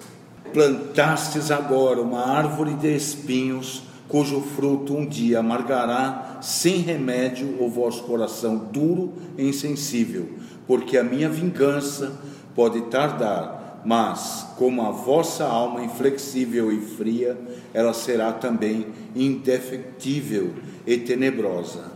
Plantastes 0.52 1.52
agora 1.52 2.02
uma 2.02 2.26
árvore 2.26 2.74
de 2.74 2.92
espinhos, 2.96 3.84
cujo 4.08 4.40
fruto 4.40 4.96
um 4.96 5.06
dia 5.06 5.38
amargará 5.38 6.38
sem 6.42 6.78
remédio 6.78 7.62
o 7.62 7.68
vosso 7.68 8.02
coração 8.02 8.56
duro 8.56 9.12
e 9.38 9.48
insensível, 9.48 10.28
porque 10.66 10.98
a 10.98 11.04
minha 11.04 11.28
vingança 11.28 12.12
pode 12.56 12.80
tardar, 12.82 13.55
mas 13.86 14.48
como 14.56 14.82
a 14.82 14.90
vossa 14.90 15.44
alma 15.44 15.80
inflexível 15.84 16.72
e 16.72 16.80
fria, 16.80 17.38
ela 17.72 17.94
será 17.94 18.32
também 18.32 18.88
indefectível 19.14 20.56
e 20.84 20.98
tenebrosa. 20.98 21.92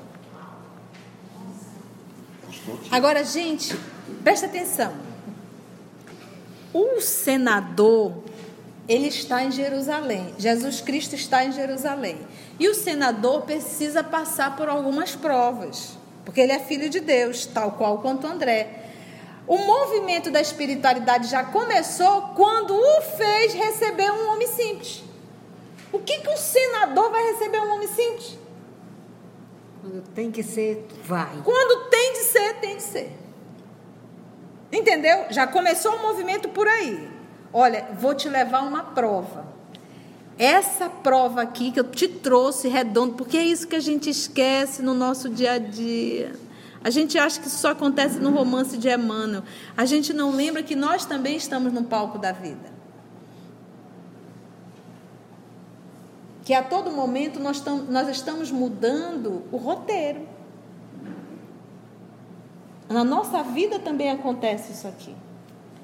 Agora, 2.92 3.24
gente, 3.24 3.76
presta 4.22 4.46
atenção. 4.46 4.92
O 6.72 7.00
senador, 7.00 8.22
ele 8.88 9.08
está 9.08 9.42
em 9.42 9.50
Jerusalém. 9.50 10.32
Jesus 10.38 10.80
Cristo 10.80 11.16
está 11.16 11.44
em 11.44 11.50
Jerusalém. 11.50 12.18
E 12.60 12.68
o 12.68 12.74
senador 12.74 13.42
precisa 13.42 14.04
passar 14.04 14.54
por 14.56 14.68
algumas 14.68 15.16
provas, 15.16 15.98
porque 16.24 16.40
ele 16.40 16.52
é 16.52 16.60
filho 16.60 16.88
de 16.88 17.00
Deus, 17.00 17.46
tal 17.46 17.72
qual 17.72 17.98
quanto 17.98 18.28
André. 18.28 18.79
O 19.50 19.58
movimento 19.58 20.30
da 20.30 20.40
espiritualidade 20.40 21.26
já 21.26 21.42
começou 21.42 22.22
quando 22.36 22.72
o 22.72 23.00
fez 23.16 23.52
receber 23.52 24.08
um 24.08 24.30
homem 24.30 24.46
simples. 24.46 25.02
O 25.90 25.98
que, 25.98 26.20
que 26.20 26.28
o 26.28 26.36
senador 26.36 27.10
vai 27.10 27.32
receber 27.32 27.58
um 27.58 27.74
homem 27.74 27.88
simples? 27.88 28.38
Quando 29.80 30.02
tem 30.14 30.30
que 30.30 30.44
ser, 30.44 30.86
vai. 31.02 31.42
Quando 31.42 31.90
tem 31.90 32.12
de 32.12 32.18
ser, 32.20 32.60
tem 32.60 32.76
de 32.76 32.82
ser. 32.84 33.12
Entendeu? 34.70 35.26
Já 35.30 35.48
começou 35.48 35.96
o 35.96 36.00
movimento 36.00 36.48
por 36.50 36.68
aí. 36.68 37.10
Olha, 37.52 37.88
vou 37.94 38.14
te 38.14 38.28
levar 38.28 38.62
uma 38.62 38.84
prova. 38.84 39.48
Essa 40.38 40.88
prova 40.88 41.42
aqui 41.42 41.72
que 41.72 41.80
eu 41.80 41.90
te 41.90 42.06
trouxe 42.06 42.68
redondo, 42.68 43.14
porque 43.14 43.36
é 43.36 43.42
isso 43.42 43.66
que 43.66 43.74
a 43.74 43.80
gente 43.80 44.10
esquece 44.10 44.80
no 44.80 44.94
nosso 44.94 45.28
dia 45.28 45.54
a 45.54 45.58
dia. 45.58 46.36
A 46.82 46.88
gente 46.88 47.18
acha 47.18 47.40
que 47.40 47.46
isso 47.46 47.58
só 47.58 47.72
acontece 47.72 48.18
no 48.18 48.30
romance 48.30 48.78
de 48.78 48.88
Emmanuel. 48.88 49.42
A 49.76 49.84
gente 49.84 50.12
não 50.12 50.30
lembra 50.30 50.62
que 50.62 50.74
nós 50.74 51.04
também 51.04 51.36
estamos 51.36 51.72
no 51.72 51.84
palco 51.84 52.18
da 52.18 52.32
vida. 52.32 52.70
Que 56.42 56.54
a 56.54 56.62
todo 56.62 56.90
momento 56.90 57.38
nós, 57.38 57.58
estamos, 57.58 57.88
nós 57.88 58.08
estamos 58.08 58.50
mudando 58.50 59.44
o 59.52 59.58
roteiro. 59.58 60.26
Na 62.88 63.04
nossa 63.04 63.42
vida 63.42 63.78
também 63.78 64.10
acontece 64.10 64.72
isso 64.72 64.88
aqui. 64.88 65.14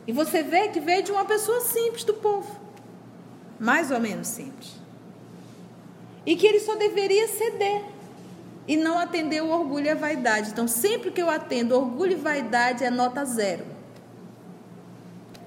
E 0.06 0.12
você 0.12 0.42
vê 0.42 0.68
que 0.68 0.80
veio 0.80 1.02
de 1.02 1.12
uma 1.12 1.26
pessoa 1.26 1.60
simples 1.60 2.04
do 2.04 2.14
povo. 2.14 2.58
Mais 3.60 3.90
ou 3.90 4.00
menos 4.00 4.28
simples. 4.28 4.76
E 6.24 6.34
que 6.36 6.46
ele 6.46 6.60
só 6.60 6.74
deveria 6.74 7.28
ceder 7.28 7.95
e 8.66 8.76
não 8.76 8.98
atender 8.98 9.42
o 9.42 9.50
orgulho 9.50 9.86
e 9.86 9.90
a 9.90 9.94
vaidade. 9.94 10.50
Então, 10.50 10.66
sempre 10.66 11.10
que 11.10 11.22
eu 11.22 11.30
atendo 11.30 11.76
orgulho 11.76 12.12
e 12.12 12.16
vaidade, 12.16 12.84
é 12.84 12.90
nota 12.90 13.24
zero. 13.24 13.64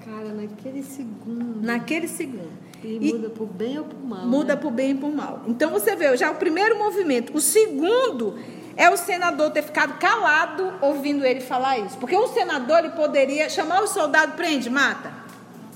Cara, 0.04 0.32
naquele 0.32 0.82
segundo. 0.82 1.60
Naquele 1.64 2.08
segundo. 2.08 2.60
E 2.82 3.12
muda 3.12 3.28
por 3.28 3.46
bem 3.46 3.78
ou 3.78 3.84
por 3.84 4.02
mal. 4.02 4.26
Muda 4.26 4.54
né? 4.54 4.60
por 4.60 4.70
bem 4.70 4.90
e 4.92 4.94
por 4.94 5.12
mal. 5.12 5.42
Então, 5.46 5.70
você 5.70 5.94
vê 5.94 6.16
já 6.16 6.30
o 6.30 6.36
primeiro 6.36 6.78
movimento. 6.78 7.36
O 7.36 7.40
segundo 7.40 8.38
é 8.76 8.88
o 8.88 8.96
senador 8.96 9.50
ter 9.50 9.62
ficado 9.62 9.98
calado 9.98 10.72
ouvindo 10.80 11.24
ele 11.24 11.40
falar 11.40 11.78
isso. 11.78 11.98
Porque 11.98 12.16
o 12.16 12.28
senador 12.28 12.78
ele 12.78 12.90
poderia 12.90 13.48
chamar 13.50 13.82
o 13.82 13.86
soldado, 13.86 14.32
prende, 14.32 14.70
mata. 14.70 15.12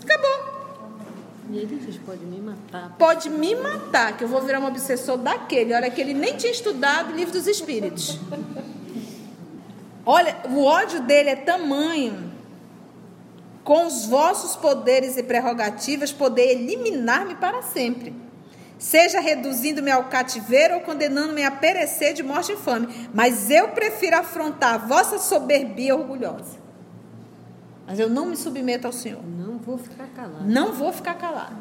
Acabou. 0.03 0.54
Ele 1.57 1.77
diz: 1.77 1.97
pode 1.99 2.25
me 2.25 2.41
matar. 2.41 2.97
Pode 2.99 3.31
me 3.31 3.55
matar, 3.55 4.17
que 4.17 4.25
eu 4.25 4.29
vou 4.29 4.43
virar 4.43 4.61
um 4.61 4.67
obsessor 4.67 5.17
daquele. 5.17 5.73
Olha, 5.73 5.91
que 5.91 6.01
ele 6.01 6.15
nem 6.15 6.37
tinha 6.37 6.53
estudado 6.53 7.13
o 7.13 7.17
livro 7.17 7.33
dos 7.33 7.47
Espíritos. 7.47 8.19
Olha, 10.05 10.37
o 10.51 10.65
ódio 10.65 11.01
dele 11.03 11.31
é 11.31 11.37
tamanho. 11.37 12.33
Com 13.63 13.87
os 13.87 14.05
vossos 14.05 14.57
poderes 14.57 15.17
e 15.17 15.23
prerrogativas, 15.23 16.13
poder 16.13 16.51
eliminar-me 16.51 17.35
para 17.37 17.63
sempre. 17.63 18.15
Seja 18.79 19.21
reduzindo-me 19.21 19.91
ao 19.91 20.05
cativeiro 20.05 20.75
ou 20.75 20.81
condenando-me 20.81 21.43
a 21.43 21.51
perecer 21.51 22.13
de 22.13 22.23
morte 22.23 22.53
infame. 22.53 23.09
Mas 23.15 23.49
eu 23.49 23.69
prefiro 23.69 24.19
afrontar 24.19 24.75
a 24.75 24.79
vossa 24.79 25.19
soberbia 25.19 25.97
orgulhosa. 25.97 26.64
Mas 27.87 27.99
eu 27.99 28.09
não 28.09 28.27
me 28.27 28.37
submeto 28.37 28.87
ao 28.87 28.93
Senhor. 28.93 29.23
Não 29.25 29.59
vou 29.59 29.77
ficar 29.79 30.07
calado. 30.15 30.45
Não 30.45 30.73
vou 30.73 30.93
ficar 30.93 31.15
calado. 31.15 31.57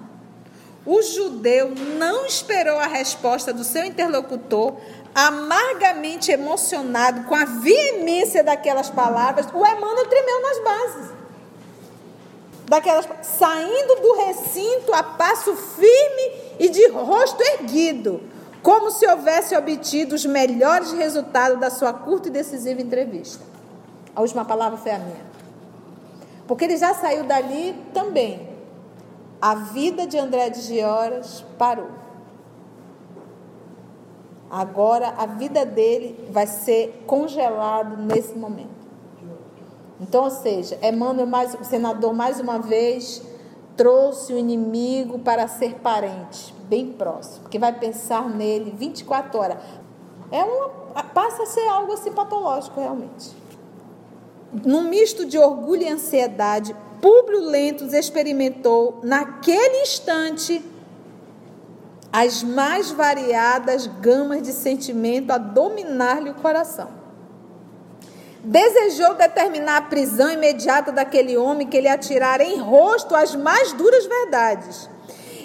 O 0.86 1.02
judeu 1.02 1.74
não 1.98 2.26
esperou 2.26 2.78
a 2.78 2.88
resposta 2.88 3.54
do 3.54 3.64
seu 3.64 3.86
interlocutor, 3.86 4.76
amargamente 5.16 6.32
emocionado 6.32 7.24
com 7.24 7.36
a 7.36 7.46
veemência 7.46 8.44
daquelas 8.44 8.90
palavras. 8.90 9.48
O 9.54 9.66
Emmanuel 9.66 10.08
tremeu 10.08 10.42
nas 10.42 10.60
bases. 10.60 11.12
Daquelas, 12.66 13.08
saindo 13.22 13.96
do 14.02 14.14
recinto 14.26 14.94
a 14.94 15.04
passo 15.04 15.56
firme 15.56 16.32
e 16.60 16.70
de 16.70 16.88
rosto 16.90 17.42
erguido, 17.42 18.22
como 18.62 18.92
se 18.92 19.06
houvesse 19.08 19.56
obtido 19.56 20.16
os 20.16 20.26
melhores 20.26 20.92
resultados 20.94 21.60
da 21.60 21.70
sua 21.70 21.94
curta 21.94 22.30
e 22.30 22.32
decisiva 22.32 22.82
entrevista. 22.82 23.44
A 24.16 24.22
última 24.22 24.44
palavra 24.46 24.78
foi 24.78 24.92
a 24.92 25.00
minha. 25.00 25.33
Porque 26.48 26.66
ele 26.66 26.78
já 26.78 26.94
saiu 26.94 27.24
dali 27.24 27.74
também. 27.94 28.50
A 29.42 29.56
vida 29.56 30.06
de 30.06 30.18
André 30.18 30.50
de 30.50 30.62
Gioras 30.62 31.46
parou. 31.58 31.90
Agora 34.50 35.14
a 35.18 35.26
vida 35.26 35.66
dele 35.66 36.30
vai 36.32 36.46
ser 36.46 37.04
congelada 37.08 37.96
nesse 37.98 38.38
momento. 38.38 38.84
Então, 40.00 40.26
ou 40.26 40.30
seja, 40.30 40.78
Emmanuel, 40.82 41.26
mais, 41.26 41.56
o 41.56 41.64
senador, 41.64 42.14
mais 42.14 42.40
uma 42.40 42.60
vez, 42.60 43.22
trouxe 43.76 44.34
o 44.34 44.38
inimigo 44.38 45.18
para 45.20 45.48
ser 45.48 45.76
parente, 45.76 46.54
bem 46.68 46.92
próximo, 46.92 47.44
porque 47.44 47.58
vai 47.58 47.72
pensar 47.72 48.30
nele 48.30 48.74
24 48.78 49.40
horas. 49.40 49.58
É 50.30 50.44
uma, 50.44 50.70
passa 51.14 51.44
a 51.44 51.46
ser 51.46 51.68
algo 51.68 51.94
assim 51.94 52.12
patológico, 52.12 52.80
realmente 52.80 53.43
num 54.66 54.84
misto 54.84 55.26
de 55.26 55.38
orgulho 55.38 55.84
e 55.84 55.90
ansiedade, 55.90 56.76
Públio 57.02 57.42
Lentos 57.42 57.92
experimentou 57.92 59.00
naquele 59.04 59.82
instante 59.82 60.64
as 62.12 62.44
mais 62.44 62.92
variadas 62.92 63.88
gamas 63.88 64.44
de 64.44 64.54
sentimento 64.54 65.32
a 65.32 65.38
dominar-lhe 65.40 66.30
o 66.30 66.36
coração. 66.36 66.90
Desejou 68.44 69.16
determinar 69.16 69.78
a 69.78 69.82
prisão 69.82 70.30
imediata 70.30 70.92
daquele 70.92 71.36
homem 71.36 71.66
que 71.66 71.82
lhe 71.82 71.88
atirara 71.88 72.44
em 72.44 72.60
rosto 72.60 73.16
as 73.16 73.36
mais 73.36 73.74
duras 73.74 74.06
verdades, 74.06 74.90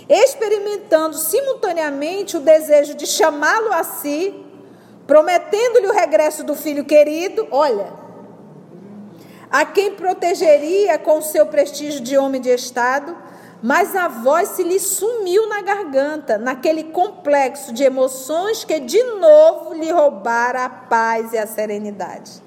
experimentando 0.08 1.16
simultaneamente 1.16 2.36
o 2.36 2.40
desejo 2.40 2.94
de 2.94 3.06
chamá-lo 3.06 3.72
a 3.72 3.82
si, 3.82 4.44
prometendo-lhe 5.06 5.86
o 5.86 5.92
regresso 5.92 6.44
do 6.44 6.54
filho 6.54 6.84
querido. 6.84 7.48
Olha, 7.50 8.07
a 9.50 9.64
quem 9.64 9.94
protegeria 9.94 10.98
com 10.98 11.22
seu 11.22 11.46
prestígio 11.46 12.00
de 12.00 12.16
homem 12.16 12.40
de 12.40 12.50
Estado, 12.50 13.16
mas 13.62 13.96
a 13.96 14.06
voz 14.06 14.50
se 14.50 14.62
lhe 14.62 14.78
sumiu 14.78 15.48
na 15.48 15.62
garganta, 15.62 16.38
naquele 16.38 16.84
complexo 16.84 17.72
de 17.72 17.82
emoções 17.82 18.64
que 18.64 18.78
de 18.78 19.02
novo 19.02 19.74
lhe 19.74 19.90
roubara 19.90 20.64
a 20.64 20.68
paz 20.68 21.32
e 21.32 21.38
a 21.38 21.46
serenidade. 21.46 22.42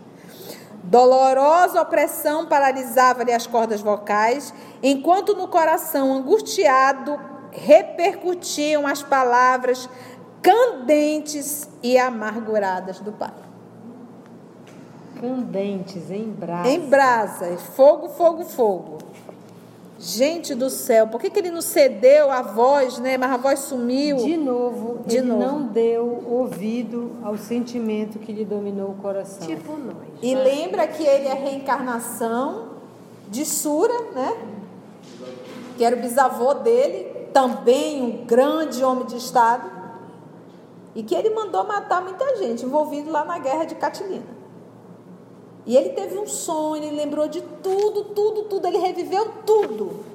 Dolorosa 0.84 1.82
opressão 1.82 2.46
paralisava-lhe 2.46 3.32
as 3.32 3.46
cordas 3.46 3.82
vocais, 3.82 4.54
enquanto 4.82 5.36
no 5.36 5.48
coração 5.48 6.14
angustiado 6.14 7.20
repercutiam 7.52 8.88
as 8.88 9.04
palavras 9.04 9.90
candentes 10.42 11.70
e 11.84 11.98
amarguradas 11.98 13.00
do 13.00 13.12
Pai. 13.12 13.51
Candentes, 15.22 16.10
em 16.10 16.24
brasa. 16.32 16.70
Em 16.70 16.80
brasa, 16.80 17.58
fogo, 17.58 18.10
fogo, 18.10 18.44
fogo. 18.44 18.98
Gente 20.00 20.56
do 20.56 20.68
céu, 20.72 21.08
por 21.08 21.22
que, 21.22 21.30
que 21.30 21.38
ele 21.38 21.52
não 21.52 21.62
cedeu 21.62 22.32
a 22.32 22.42
voz, 22.42 22.98
né? 22.98 23.20
Mas 23.20 23.32
a 23.32 23.38
voz 23.38 23.60
sumiu. 23.60 24.18
De 24.18 24.36
novo, 24.36 25.00
De 25.06 25.18
ele 25.18 25.28
novo. 25.28 25.40
não 25.40 25.62
deu 25.68 26.24
ouvido 26.28 27.12
ao 27.24 27.38
sentimento 27.38 28.18
que 28.18 28.32
lhe 28.32 28.44
dominou 28.44 28.90
o 28.90 28.96
coração. 28.96 29.46
Tipo 29.48 29.78
nós. 29.78 29.96
E 30.20 30.34
lembra 30.34 30.88
que 30.88 31.04
ele 31.04 31.28
é 31.28 31.36
reencarnação 31.36 32.70
de 33.30 33.46
Sura, 33.46 33.94
né? 34.16 34.36
Que 35.78 35.86
era 35.86 35.96
o 35.96 36.00
bisavô 36.00 36.56
dele, 36.56 37.28
também 37.32 38.02
um 38.02 38.26
grande 38.26 38.84
homem 38.84 39.06
de 39.06 39.18
Estado. 39.18 39.70
E 40.96 41.04
que 41.04 41.14
ele 41.14 41.30
mandou 41.30 41.64
matar 41.64 42.02
muita 42.02 42.38
gente, 42.38 42.66
envolvido 42.66 43.12
lá 43.12 43.24
na 43.24 43.38
guerra 43.38 43.66
de 43.66 43.76
Catilina. 43.76 44.41
E 45.66 45.78
ele 45.78 45.90
teve 45.90 46.18
um 46.18 46.28
sonho, 46.28 46.84
ele 46.84 46.96
lembrou 46.96 47.28
de 47.28 47.42
tudo, 47.62 48.06
tudo, 48.06 48.44
tudo, 48.44 48.68
ele 48.68 48.78
reviveu 48.78 49.32
tudo. 49.46 50.12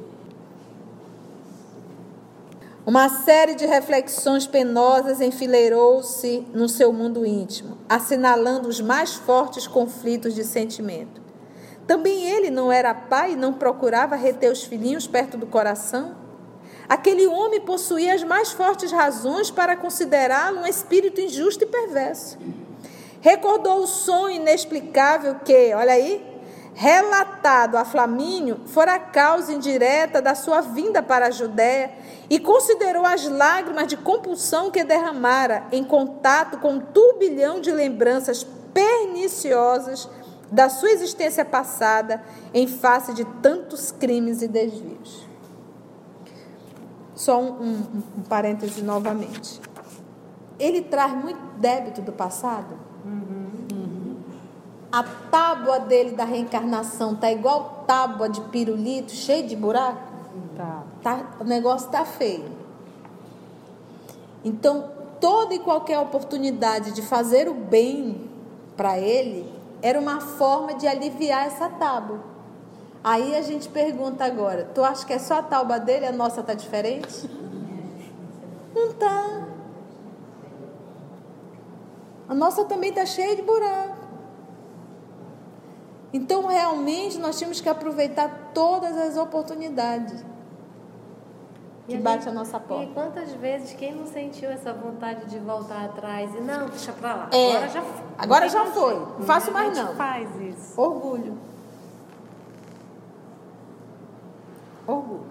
Uma 2.85 3.09
série 3.09 3.57
de 3.57 3.67
reflexões 3.67 4.47
penosas 4.47 5.21
enfileirou-se 5.21 6.47
no 6.55 6.69
seu 6.69 6.93
mundo 6.93 7.27
íntimo, 7.27 7.77
assinalando 7.89 8.69
os 8.69 8.81
mais 8.81 9.15
fortes 9.15 9.67
conflitos 9.67 10.35
de 10.35 10.45
sentimento. 10.45 11.21
Também 11.87 12.29
ele 12.29 12.51
não 12.51 12.71
era 12.71 12.95
pai 12.95 13.33
e 13.33 13.37
não 13.37 13.53
procurava 13.53 14.15
reter 14.15 14.53
os 14.53 14.63
filhinhos 14.63 15.07
perto 15.07 15.37
do 15.37 15.47
coração? 15.47 16.15
Aquele 16.89 17.27
homem 17.27 17.61
possuía 17.61 18.15
as 18.15 18.23
mais 18.23 18.53
fortes 18.53 18.93
razões 18.93 19.51
para 19.51 19.77
considerá-lo 19.77 20.61
um 20.61 20.67
espírito 20.67 21.21
injusto 21.21 21.65
e 21.65 21.67
perverso. 21.67 22.39
Recordou 23.27 23.83
o 23.83 23.87
sonho 23.89 24.37
inexplicável 24.37 25.35
que, 25.45 25.75
olha 25.75 25.95
aí, 25.95 26.25
relatado 26.75 27.77
a 27.77 27.85
Flamínio, 27.85 28.61
fora 28.67 28.95
a 28.95 29.01
causa 29.01 29.53
indireta 29.53 30.23
da 30.23 30.37
sua 30.37 30.61
vinda 30.61 31.03
para 31.03 31.27
a 31.27 31.31
Judéia 31.33 31.91
e 32.31 32.39
considerou 32.39 33.05
as 33.05 33.27
lágrimas 33.27 33.89
de 33.89 33.97
compulsão 33.97 34.71
que 34.71 34.85
derramara 34.85 35.65
em 35.73 35.83
contato 35.83 36.59
com 36.59 36.75
um 36.75 36.79
turbilhão 36.79 37.61
de 37.61 37.73
lembranças 37.73 38.47
perniciosas 38.73 40.09
da 40.53 40.69
sua 40.69 40.93
existência 40.93 41.45
passada 41.45 42.23
em 42.55 42.69
face 42.69 43.13
de 43.13 43.25
tantos 43.43 43.91
crimes 43.91 44.41
e 44.41 44.47
desvios. 44.47 45.27
Só 47.13 47.41
um, 47.41 47.61
um, 47.61 48.03
um 48.19 48.23
parêntese 48.23 48.83
novamente. 48.83 49.61
Ele 50.61 50.81
traz 50.81 51.13
muito 51.13 51.41
débito 51.59 52.01
do 52.01 52.13
passado? 52.13 52.86
A 54.91 55.03
tábua 55.31 55.81
dele 55.81 56.13
da 56.13 56.25
reencarnação 56.25 57.15
tá 57.15 57.31
igual 57.31 57.85
tábua 57.87 58.29
de 58.29 58.41
pirulito, 58.43 59.13
cheio 59.13 59.47
de 59.47 59.55
buraco? 59.55 60.01
Tá. 60.57 60.83
Tá, 61.03 61.27
o 61.41 61.45
negócio 61.45 61.91
tá 61.91 62.05
feio. 62.05 62.51
Então, 64.45 64.91
toda 65.21 65.55
e 65.55 65.59
qualquer 65.59 65.99
oportunidade 65.99 66.93
de 66.93 67.03
fazer 67.03 67.49
o 67.49 67.55
bem 67.55 68.29
para 68.77 68.99
ele 68.99 69.53
era 69.83 70.01
uma 70.01 70.21
forma 70.21 70.75
de 70.75 70.87
aliviar 70.87 71.47
essa 71.47 71.69
tábua. 71.69 72.21
Aí 73.03 73.37
a 73.37 73.43
gente 73.43 73.69
pergunta 73.69 74.25
agora: 74.25 74.71
tu 74.75 74.83
acha 74.83 75.07
que 75.07 75.13
é 75.13 75.19
só 75.19 75.39
a 75.39 75.43
tábua 75.43 75.79
dele, 75.79 76.07
a 76.07 76.13
nossa 76.13 76.43
tá 76.43 76.55
diferente? 76.55 77.29
Não 78.75 78.93
tá. 78.95 79.46
A 82.29 82.35
nossa 82.35 82.65
também 82.65 82.93
tá 82.93 83.07
cheia 83.07 83.37
de 83.37 83.43
buraco. 83.43 83.97
Então, 86.13 86.47
realmente, 86.47 87.19
nós 87.19 87.39
temos 87.39 87.61
que 87.61 87.69
aproveitar 87.69 88.51
todas 88.55 88.97
as 88.97 89.17
oportunidades 89.17 90.25
E 91.89 91.93
que 91.93 91.97
a 91.97 92.01
bate 92.01 92.25
gente- 92.25 92.29
a 92.31 92.33
nossa 92.33 92.57
E 92.57 92.61
porta. 92.61 92.93
quantas 92.95 93.33
vezes 93.35 93.73
quem 93.75 93.95
não 93.95 94.07
sentiu 94.07 94.49
essa 94.51 94.73
vontade 94.73 95.27
de 95.27 95.39
voltar 95.39 95.85
atrás 95.85 96.35
e 96.35 96.41
não, 96.41 96.67
deixa 96.69 96.93
pra 96.93 97.15
lá. 97.15 97.29
É, 97.33 97.53
agora 97.57 97.69
já 97.69 97.83
foi. 97.83 98.05
agora 98.19 98.49
já 98.49 98.65
foi. 98.67 98.95
jeito. 98.95 99.15
Não 99.19 99.27
faço 99.27 99.53
mais 99.53 99.77
não. 99.79 99.95
faz 99.95 100.29
isso. 100.41 100.81
Orgulho. 100.81 101.37
Orgulho. 104.87 105.27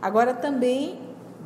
Agora 0.00 0.34
também 0.34 1.00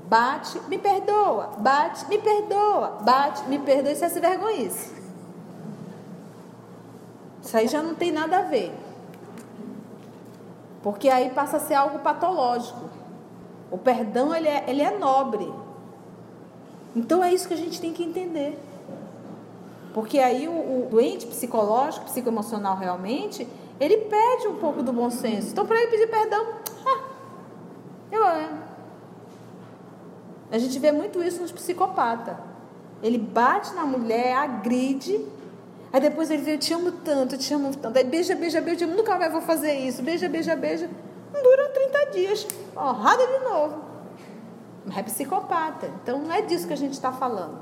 bate, 0.09 0.61
me 0.69 0.79
perdoa, 0.79 1.51
bate, 1.59 2.09
me 2.09 2.19
perdoa, 2.19 2.99
bate, 3.03 3.49
me 3.49 3.59
perdoa, 3.59 3.93
isso 3.93 4.05
é 4.05 4.09
se 4.09 4.21
vergonhice. 4.21 4.95
Isso 7.43 7.57
aí 7.57 7.69
já 7.69 7.83
não 7.83 7.95
tem 7.95 8.11
nada 8.11 8.39
a 8.39 8.43
ver. 8.43 8.73
Porque 10.83 11.09
aí 11.09 11.31
passa 11.31 11.57
a 11.59 11.61
ser 11.61 11.75
algo 11.75 11.99
patológico. 12.01 12.89
O 13.71 13.79
perdão, 13.79 14.35
ele 14.35 14.49
é, 14.49 14.65
ele 14.69 14.83
é 14.83 14.97
nobre. 14.97 15.53
Então 16.95 17.23
é 17.23 17.33
isso 17.33 17.47
que 17.49 17.55
a 17.55 17.57
gente 17.57 17.81
tem 17.81 17.93
que 17.93 18.03
entender. 18.03 18.59
Porque 19.93 20.19
aí 20.19 20.47
o, 20.47 20.53
o 20.53 20.89
doente 20.91 21.27
psicológico, 21.27 22.05
psicoemocional 22.05 22.77
realmente, 22.77 23.49
ele 23.79 23.99
perde 23.99 24.49
um 24.49 24.57
pouco 24.57 24.83
do 24.83 24.93
bom 24.93 25.11
senso. 25.11 25.51
Então, 25.53 25.67
para 25.67 25.77
ele 25.81 25.91
pedir 25.91 26.07
perdão, 26.09 26.47
ah, 26.87 27.01
eu. 28.11 28.23
A 30.51 30.59
gente 30.59 30.79
vê 30.79 30.93
muito 30.93 31.23
isso 31.23 31.41
nos 31.41 31.53
psicopatas. 31.53 32.37
Ele 33.03 33.19
bate 33.19 33.75
na 33.75 33.85
mulher, 33.85 34.35
agride, 34.37 35.21
aí 35.93 36.01
depois 36.01 36.31
ele 36.31 36.43
vê, 36.43 36.55
eu 36.55 36.59
te 36.59 36.73
amo 36.73 36.93
tanto, 36.93 37.35
eu 37.35 37.39
te 37.39 37.53
amo 37.53 37.75
tanto. 37.77 37.97
Aí 37.97 38.05
beija, 38.05 38.35
beija, 38.35 38.61
beija, 38.61 38.87
nunca 38.87 39.19
mais 39.19 39.33
vou 39.33 39.43
fazer 39.43 39.75
isso. 39.75 40.03
Beija, 40.03 40.29
beija, 40.29 40.57
beija. 40.57 40.89
Não 41.33 41.43
dura 41.43 41.69
30 41.69 42.11
dias. 42.13 42.47
Honrada 42.77 43.27
de 43.27 43.45
novo. 43.45 43.85
É 44.97 45.03
psicopata. 45.03 45.91
Então 46.03 46.21
não 46.21 46.33
é 46.33 46.43
disso 46.43 46.67
que 46.67 46.73
a 46.73 46.77
gente 46.77 46.93
está 46.93 47.13
falando. 47.13 47.59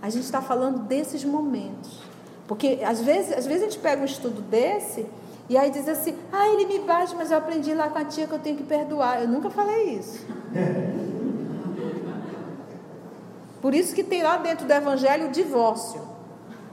A 0.00 0.08
gente 0.08 0.24
está 0.24 0.40
falando 0.40 0.80
desses 0.80 1.24
momentos. 1.24 2.00
Porque 2.46 2.80
às 2.82 3.00
vezes, 3.00 3.36
às 3.36 3.46
vezes 3.46 3.62
a 3.62 3.64
gente 3.66 3.78
pega 3.78 4.00
um 4.00 4.06
estudo 4.06 4.40
desse 4.40 5.06
e 5.48 5.56
aí 5.56 5.70
diz 5.70 5.88
assim, 5.88 6.16
ah, 6.32 6.48
ele 6.48 6.66
me 6.66 6.78
bate, 6.80 7.14
mas 7.14 7.30
eu 7.30 7.38
aprendi 7.38 7.74
lá 7.74 7.88
com 7.88 7.98
a 7.98 8.04
tia 8.04 8.26
que 8.26 8.32
eu 8.32 8.38
tenho 8.38 8.56
que 8.56 8.62
perdoar. 8.62 9.20
Eu 9.20 9.28
nunca 9.28 9.50
falei 9.50 9.96
isso. 9.96 10.24
Por 13.68 13.74
isso 13.74 13.94
que 13.94 14.02
tem 14.02 14.22
lá 14.22 14.38
dentro 14.38 14.66
do 14.66 14.72
Evangelho 14.72 15.26
o 15.26 15.30
divórcio. 15.30 16.00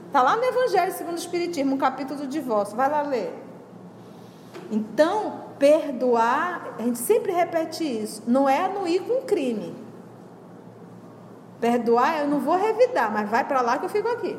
Está 0.06 0.22
lá 0.22 0.34
no 0.34 0.42
Evangelho 0.42 0.90
segundo 0.92 1.16
o 1.16 1.18
Espiritismo, 1.18 1.74
um 1.74 1.76
capítulo 1.76 2.20
do 2.20 2.26
divórcio. 2.26 2.74
Vai 2.74 2.88
lá 2.88 3.02
ler. 3.02 3.34
Então, 4.70 5.42
perdoar, 5.58 6.74
a 6.78 6.82
gente 6.82 6.98
sempre 6.98 7.32
repete 7.32 7.84
isso, 7.84 8.22
não 8.26 8.48
é 8.48 8.64
anuir 8.64 9.02
com 9.02 9.20
crime. 9.26 9.76
Perdoar, 11.60 12.20
eu 12.20 12.28
não 12.28 12.40
vou 12.40 12.56
revidar, 12.56 13.12
mas 13.12 13.28
vai 13.28 13.44
para 13.44 13.60
lá 13.60 13.76
que 13.76 13.84
eu 13.84 13.90
fico 13.90 14.08
aqui. 14.08 14.38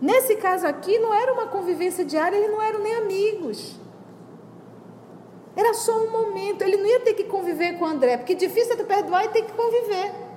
Nesse 0.00 0.36
caso 0.36 0.66
aqui, 0.66 0.98
não 0.98 1.12
era 1.12 1.30
uma 1.34 1.48
convivência 1.48 2.06
diária, 2.06 2.38
eles 2.38 2.50
não 2.50 2.62
eram 2.62 2.80
nem 2.80 2.94
amigos. 2.94 3.78
Era 5.54 5.74
só 5.74 5.92
um 5.92 6.10
momento. 6.10 6.62
Ele 6.62 6.78
não 6.78 6.86
ia 6.86 7.00
ter 7.00 7.12
que 7.12 7.24
conviver 7.24 7.74
com 7.74 7.84
o 7.84 7.88
André, 7.88 8.16
porque 8.16 8.34
difícil 8.34 8.72
é 8.72 8.76
tu 8.76 8.86
perdoar 8.86 9.26
e 9.26 9.28
ter 9.28 9.42
que 9.42 9.52
conviver. 9.52 10.29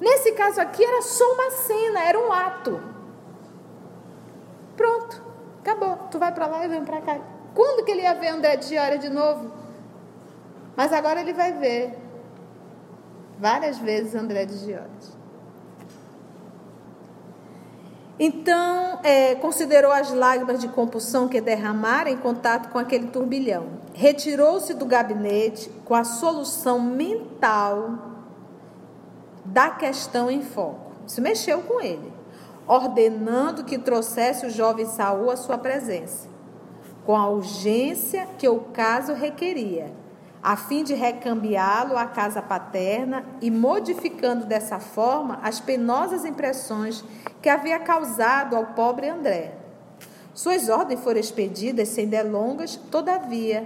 Nesse 0.00 0.32
caso 0.32 0.60
aqui, 0.60 0.84
era 0.84 1.02
só 1.02 1.24
uma 1.32 1.50
cena, 1.50 2.00
era 2.04 2.18
um 2.18 2.32
ato. 2.32 2.80
Pronto, 4.76 5.22
acabou. 5.60 5.96
Tu 6.10 6.18
vai 6.18 6.32
para 6.32 6.46
lá 6.46 6.64
e 6.64 6.68
venho 6.68 6.84
para 6.84 7.00
cá. 7.00 7.18
Quando 7.54 7.84
que 7.84 7.90
ele 7.90 8.02
ia 8.02 8.14
ver 8.14 8.28
André 8.28 8.56
de 8.56 8.66
Giora 8.66 8.98
de 8.98 9.08
novo? 9.08 9.50
Mas 10.76 10.92
agora 10.92 11.20
ele 11.20 11.32
vai 11.32 11.52
ver 11.52 11.98
várias 13.38 13.78
vezes 13.78 14.14
André 14.14 14.44
de 14.44 14.58
Giora. 14.58 14.90
Então, 18.18 18.98
é, 19.02 19.34
considerou 19.34 19.92
as 19.92 20.10
lágrimas 20.10 20.60
de 20.60 20.68
compulsão 20.68 21.28
que 21.28 21.38
derramara 21.40 22.08
em 22.08 22.16
contato 22.16 22.70
com 22.70 22.78
aquele 22.78 23.08
turbilhão. 23.08 23.66
Retirou-se 23.92 24.72
do 24.72 24.86
gabinete 24.86 25.70
com 25.84 25.94
a 25.94 26.02
solução 26.04 26.80
mental 26.80 28.15
da 29.56 29.70
questão 29.70 30.30
em 30.30 30.42
foco. 30.42 30.92
Isso 31.06 31.22
mexeu 31.22 31.62
com 31.62 31.80
ele, 31.80 32.12
ordenando 32.66 33.64
que 33.64 33.78
trouxesse 33.78 34.44
o 34.44 34.50
jovem 34.50 34.84
Saul 34.84 35.30
à 35.30 35.36
sua 35.36 35.56
presença. 35.56 36.28
com 37.06 37.16
a 37.16 37.28
urgência 37.28 38.26
que 38.36 38.48
o 38.48 38.58
caso 38.72 39.14
requeria, 39.14 39.92
a 40.42 40.56
fim 40.56 40.82
de 40.82 40.92
recambiá-lo 40.92 41.96
à 41.96 42.04
casa 42.04 42.42
paterna 42.42 43.24
e 43.40 43.48
modificando 43.48 44.44
dessa 44.44 44.80
forma 44.80 45.38
as 45.40 45.60
penosas 45.60 46.24
impressões 46.24 47.04
que 47.40 47.48
havia 47.48 47.78
causado 47.78 48.56
ao 48.56 48.66
pobre 48.74 49.08
André. 49.08 49.54
Suas 50.34 50.68
ordens 50.68 51.00
foram 51.00 51.20
expedidas 51.20 51.90
sem 51.90 52.08
delongas, 52.08 52.74
todavia, 52.74 53.64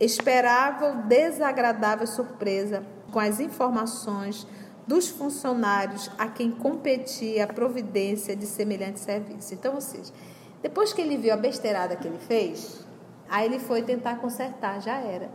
esperava 0.00 0.90
o 0.90 1.02
desagradável 1.02 2.08
surpresa 2.08 2.82
com 3.12 3.20
as 3.20 3.38
informações 3.38 4.46
dos 4.90 5.08
funcionários 5.08 6.10
a 6.18 6.26
quem 6.26 6.50
competia 6.50 7.44
a 7.44 7.46
providência 7.46 8.34
de 8.34 8.44
semelhante 8.44 8.98
serviço. 8.98 9.54
Então, 9.54 9.76
ou 9.76 9.80
seja, 9.80 10.12
depois 10.60 10.92
que 10.92 11.00
ele 11.00 11.16
viu 11.16 11.32
a 11.32 11.36
besteirada 11.36 11.94
que 11.94 12.08
ele 12.08 12.18
fez, 12.18 12.84
aí 13.28 13.46
ele 13.46 13.60
foi 13.60 13.82
tentar 13.82 14.16
consertar, 14.16 14.80
já 14.80 14.96
era. 14.96 15.30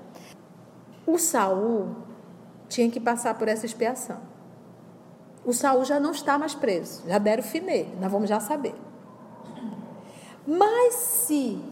O 1.08 1.18
Saul 1.18 1.95
tinha 2.68 2.91
que 2.91 2.99
passar 2.99 3.36
por 3.36 3.47
essa 3.47 3.66
expiação. 3.66 4.20
O 5.45 5.53
Saul 5.53 5.86
já 5.86 6.01
não 6.01 6.12
está 6.12 6.38
mais 6.38 6.53
preso, 6.53 7.03
já 7.08 7.18
deram 7.18 7.41
fim 7.41 7.62
nele, 7.62 7.95
nós 8.01 8.12
vamos 8.12 8.28
já 8.28 8.41
saber. 8.41 8.76
Mas 10.45 10.95
se 10.95 11.64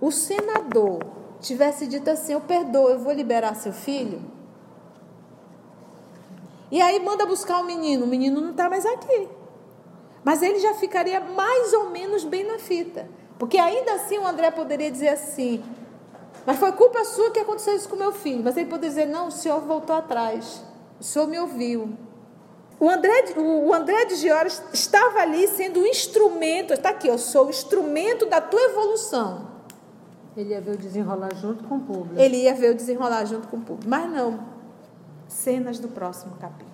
o 0.00 0.12
senador 0.12 1.04
tivesse 1.40 1.88
dito 1.88 2.08
assim: 2.08 2.34
Eu 2.34 2.40
perdoo, 2.40 2.88
eu 2.88 3.00
vou 3.00 3.12
liberar 3.12 3.56
seu 3.56 3.72
filho. 3.72 4.35
E 6.70 6.80
aí 6.80 6.98
manda 7.00 7.24
buscar 7.26 7.60
o 7.60 7.64
menino, 7.64 8.04
o 8.04 8.08
menino 8.08 8.40
não 8.40 8.50
está 8.50 8.68
mais 8.68 8.84
aqui. 8.84 9.28
Mas 10.24 10.42
ele 10.42 10.58
já 10.58 10.74
ficaria 10.74 11.20
mais 11.20 11.72
ou 11.72 11.90
menos 11.90 12.24
bem 12.24 12.44
na 12.44 12.58
fita. 12.58 13.08
Porque 13.38 13.58
ainda 13.58 13.92
assim 13.94 14.18
o 14.18 14.26
André 14.26 14.50
poderia 14.50 14.90
dizer 14.90 15.08
assim: 15.08 15.62
Mas 16.44 16.58
foi 16.58 16.72
culpa 16.72 17.04
sua 17.04 17.30
que 17.30 17.38
aconteceu 17.38 17.76
isso 17.76 17.88
com 17.88 17.96
meu 17.96 18.12
filho. 18.12 18.42
Mas 18.42 18.56
ele 18.56 18.68
poderia 18.68 18.88
dizer: 18.90 19.06
Não, 19.06 19.28
o 19.28 19.30
senhor 19.30 19.60
voltou 19.60 19.94
atrás. 19.94 20.62
O 20.98 21.04
senhor 21.04 21.28
me 21.28 21.38
ouviu. 21.38 21.90
O 22.78 22.90
André, 22.90 23.34
o 23.36 23.72
André 23.72 24.04
de 24.06 24.16
Giores 24.16 24.62
estava 24.72 25.20
ali 25.20 25.46
sendo 25.48 25.80
um 25.80 25.86
instrumento. 25.86 26.74
Está 26.74 26.90
aqui, 26.90 27.08
eu 27.08 27.18
sou 27.18 27.46
o 27.46 27.50
instrumento 27.50 28.26
da 28.26 28.40
tua 28.40 28.60
evolução. 28.60 29.46
Ele 30.36 30.50
ia 30.50 30.60
ver 30.60 30.72
o 30.72 30.76
desenrolar 30.76 31.34
junto 31.34 31.64
com 31.64 31.76
o 31.76 31.80
público. 31.80 32.20
Ele 32.20 32.36
ia 32.42 32.54
ver 32.54 32.72
o 32.72 32.74
desenrolar 32.74 33.24
junto 33.24 33.48
com 33.48 33.56
o 33.56 33.60
público. 33.60 33.88
Mas 33.88 34.10
não. 34.10 34.55
Cenas 35.28 35.78
do 35.78 35.88
próximo 35.88 36.36
capítulo. 36.36 36.70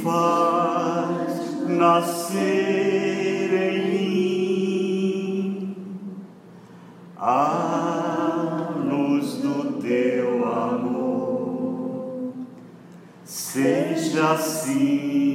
faz 0.08 1.68
nascer 1.68 3.54
em 3.54 3.90
mim 3.92 5.76
a 7.18 8.70
luz 8.86 9.34
do 9.42 9.82
teu 9.82 10.46
amor. 10.46 12.32
Seja 13.26 14.32
assim, 14.32 15.27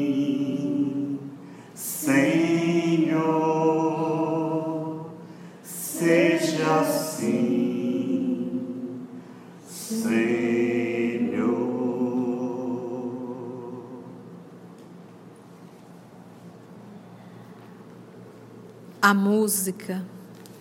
música 19.63 20.05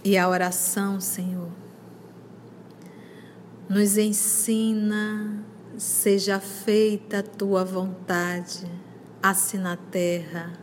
e 0.04 0.16
a 0.16 0.30
oração, 0.30 1.02
Senhor, 1.02 1.50
nos 3.68 3.98
ensina, 3.98 5.44
seja 5.76 6.40
feita 6.40 7.18
a 7.18 7.24
tua 7.24 7.66
vontade, 7.66 8.68
assim 9.24 9.58
na 9.58 9.76
terra 9.76 10.54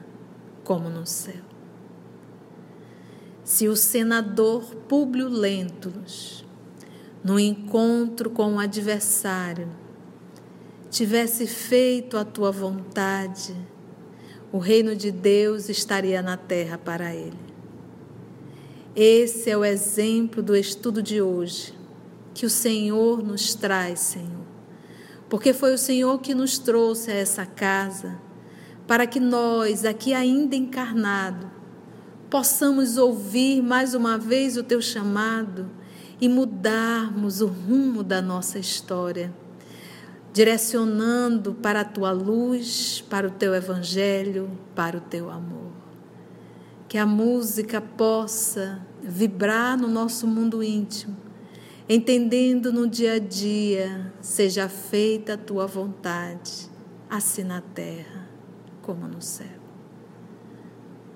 como 0.63 0.89
no 0.89 1.05
céu. 1.05 1.43
Se 3.43 3.67
o 3.67 3.75
senador 3.75 4.73
Públio 4.89 5.29
Lentulus, 5.29 6.45
no 7.25 7.41
encontro 7.41 8.31
com 8.31 8.55
o 8.55 8.61
adversário, 8.61 9.69
tivesse 10.89 11.45
feito 11.45 12.17
a 12.17 12.25
tua 12.25 12.53
vontade, 12.53 13.57
o 14.53 14.59
reino 14.59 14.95
de 14.95 15.11
Deus 15.11 15.69
estaria 15.69 16.23
na 16.23 16.37
terra 16.37 16.79
para 16.79 17.13
ele. 17.13 17.48
Esse 19.01 19.49
é 19.49 19.57
o 19.57 19.65
exemplo 19.65 20.43
do 20.43 20.57
estudo 20.57 21.01
de 21.01 21.23
hoje, 21.23 21.73
que 22.35 22.45
o 22.45 22.51
Senhor 22.51 23.23
nos 23.23 23.55
traz, 23.55 24.01
Senhor. 24.01 24.45
Porque 25.29 25.53
foi 25.53 25.73
o 25.73 25.79
Senhor 25.79 26.21
que 26.21 26.35
nos 26.35 26.59
trouxe 26.59 27.13
a 27.13 27.15
essa 27.15 27.47
casa, 27.47 28.19
para 28.89 29.07
que 29.07 29.21
nós, 29.21 29.85
aqui 29.85 30.13
ainda 30.13 30.57
encarnado, 30.57 31.49
possamos 32.29 32.99
ouvir 32.99 33.63
mais 33.63 33.95
uma 33.95 34.19
vez 34.19 34.57
o 34.57 34.65
teu 34.65 34.83
chamado 34.83 35.71
e 36.21 36.29
mudarmos 36.29 37.41
o 37.41 37.47
rumo 37.47 38.03
da 38.03 38.21
nossa 38.21 38.59
história, 38.59 39.33
direcionando 40.33 41.55
para 41.55 41.83
a 41.83 41.85
tua 41.85 42.11
luz, 42.11 43.05
para 43.09 43.29
o 43.29 43.31
teu 43.31 43.55
evangelho, 43.55 44.51
para 44.75 44.97
o 44.97 45.01
teu 45.01 45.31
amor. 45.31 45.78
Que 46.89 46.97
a 46.97 47.07
música 47.07 47.81
possa 47.81 48.81
vibrar 49.03 49.77
no 49.77 49.89
nosso 49.89 50.27
mundo 50.27 50.63
íntimo, 50.63 51.17
entendendo 51.89 52.73
no 52.73 52.89
dia 52.89 53.15
a 53.15 53.19
dia, 53.19 54.13
seja 54.21 54.69
feita 54.69 55.35
a 55.35 55.39
tua 55.39 55.67
vontade, 55.67 56.71
assim 57.09 57.45
na 57.45 57.61
terra 57.61 58.27
como 58.89 59.07
no 59.07 59.21
céu. 59.21 59.59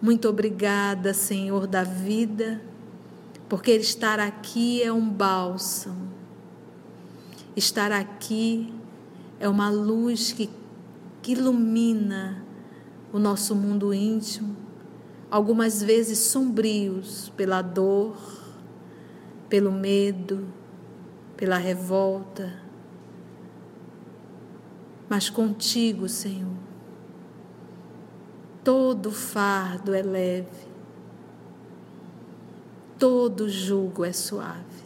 Muito 0.01 0.29
obrigada, 0.29 1.14
Senhor 1.14 1.66
da 1.66 1.83
vida, 1.83 2.61
porque 3.49 3.70
estar 3.70 4.20
aqui 4.20 4.83
é 4.83 4.93
um 4.93 5.09
bálsamo. 5.09 6.11
Estar 7.57 7.93
aqui 7.93 8.75
é 9.41 9.49
uma 9.49 9.70
luz 9.70 10.33
que, 10.33 10.51
que 11.23 11.33
ilumina 11.33 12.45
o 13.11 13.18
nosso 13.18 13.55
mundo 13.55 13.95
íntimo, 13.95 14.55
algumas 15.33 15.83
vezes 15.83 16.18
sombrios 16.18 17.30
pela 17.30 17.62
dor, 17.62 18.18
pelo 19.49 19.72
medo, 19.72 20.47
pela 21.39 21.57
revolta. 21.57 22.53
Mas 25.09 25.30
contigo, 25.30 26.07
Senhor, 26.07 26.53
todo 28.62 29.11
fardo 29.11 29.95
é 29.95 30.03
leve, 30.03 30.68
todo 32.99 33.49
jugo 33.49 34.05
é 34.05 34.12
suave. 34.12 34.83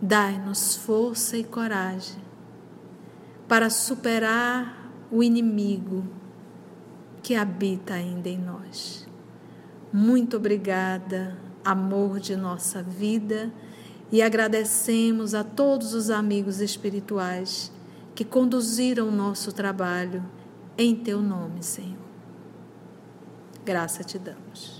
Dai-nos 0.00 0.74
força 0.74 1.36
e 1.36 1.44
coragem 1.44 2.24
para 3.46 3.68
superar 3.68 4.90
o 5.10 5.22
inimigo 5.22 6.23
que 7.24 7.34
habita 7.34 7.94
ainda 7.94 8.28
em 8.28 8.38
nós. 8.38 9.08
Muito 9.90 10.36
obrigada, 10.36 11.38
amor 11.64 12.20
de 12.20 12.36
nossa 12.36 12.82
vida, 12.82 13.50
e 14.12 14.20
agradecemos 14.20 15.34
a 15.34 15.42
todos 15.42 15.94
os 15.94 16.10
amigos 16.10 16.60
espirituais 16.60 17.72
que 18.14 18.26
conduziram 18.26 19.08
o 19.08 19.10
nosso 19.10 19.52
trabalho 19.52 20.22
em 20.76 20.94
teu 20.94 21.22
nome, 21.22 21.62
Senhor. 21.62 22.04
Graça 23.64 24.04
te 24.04 24.18
damos. 24.18 24.73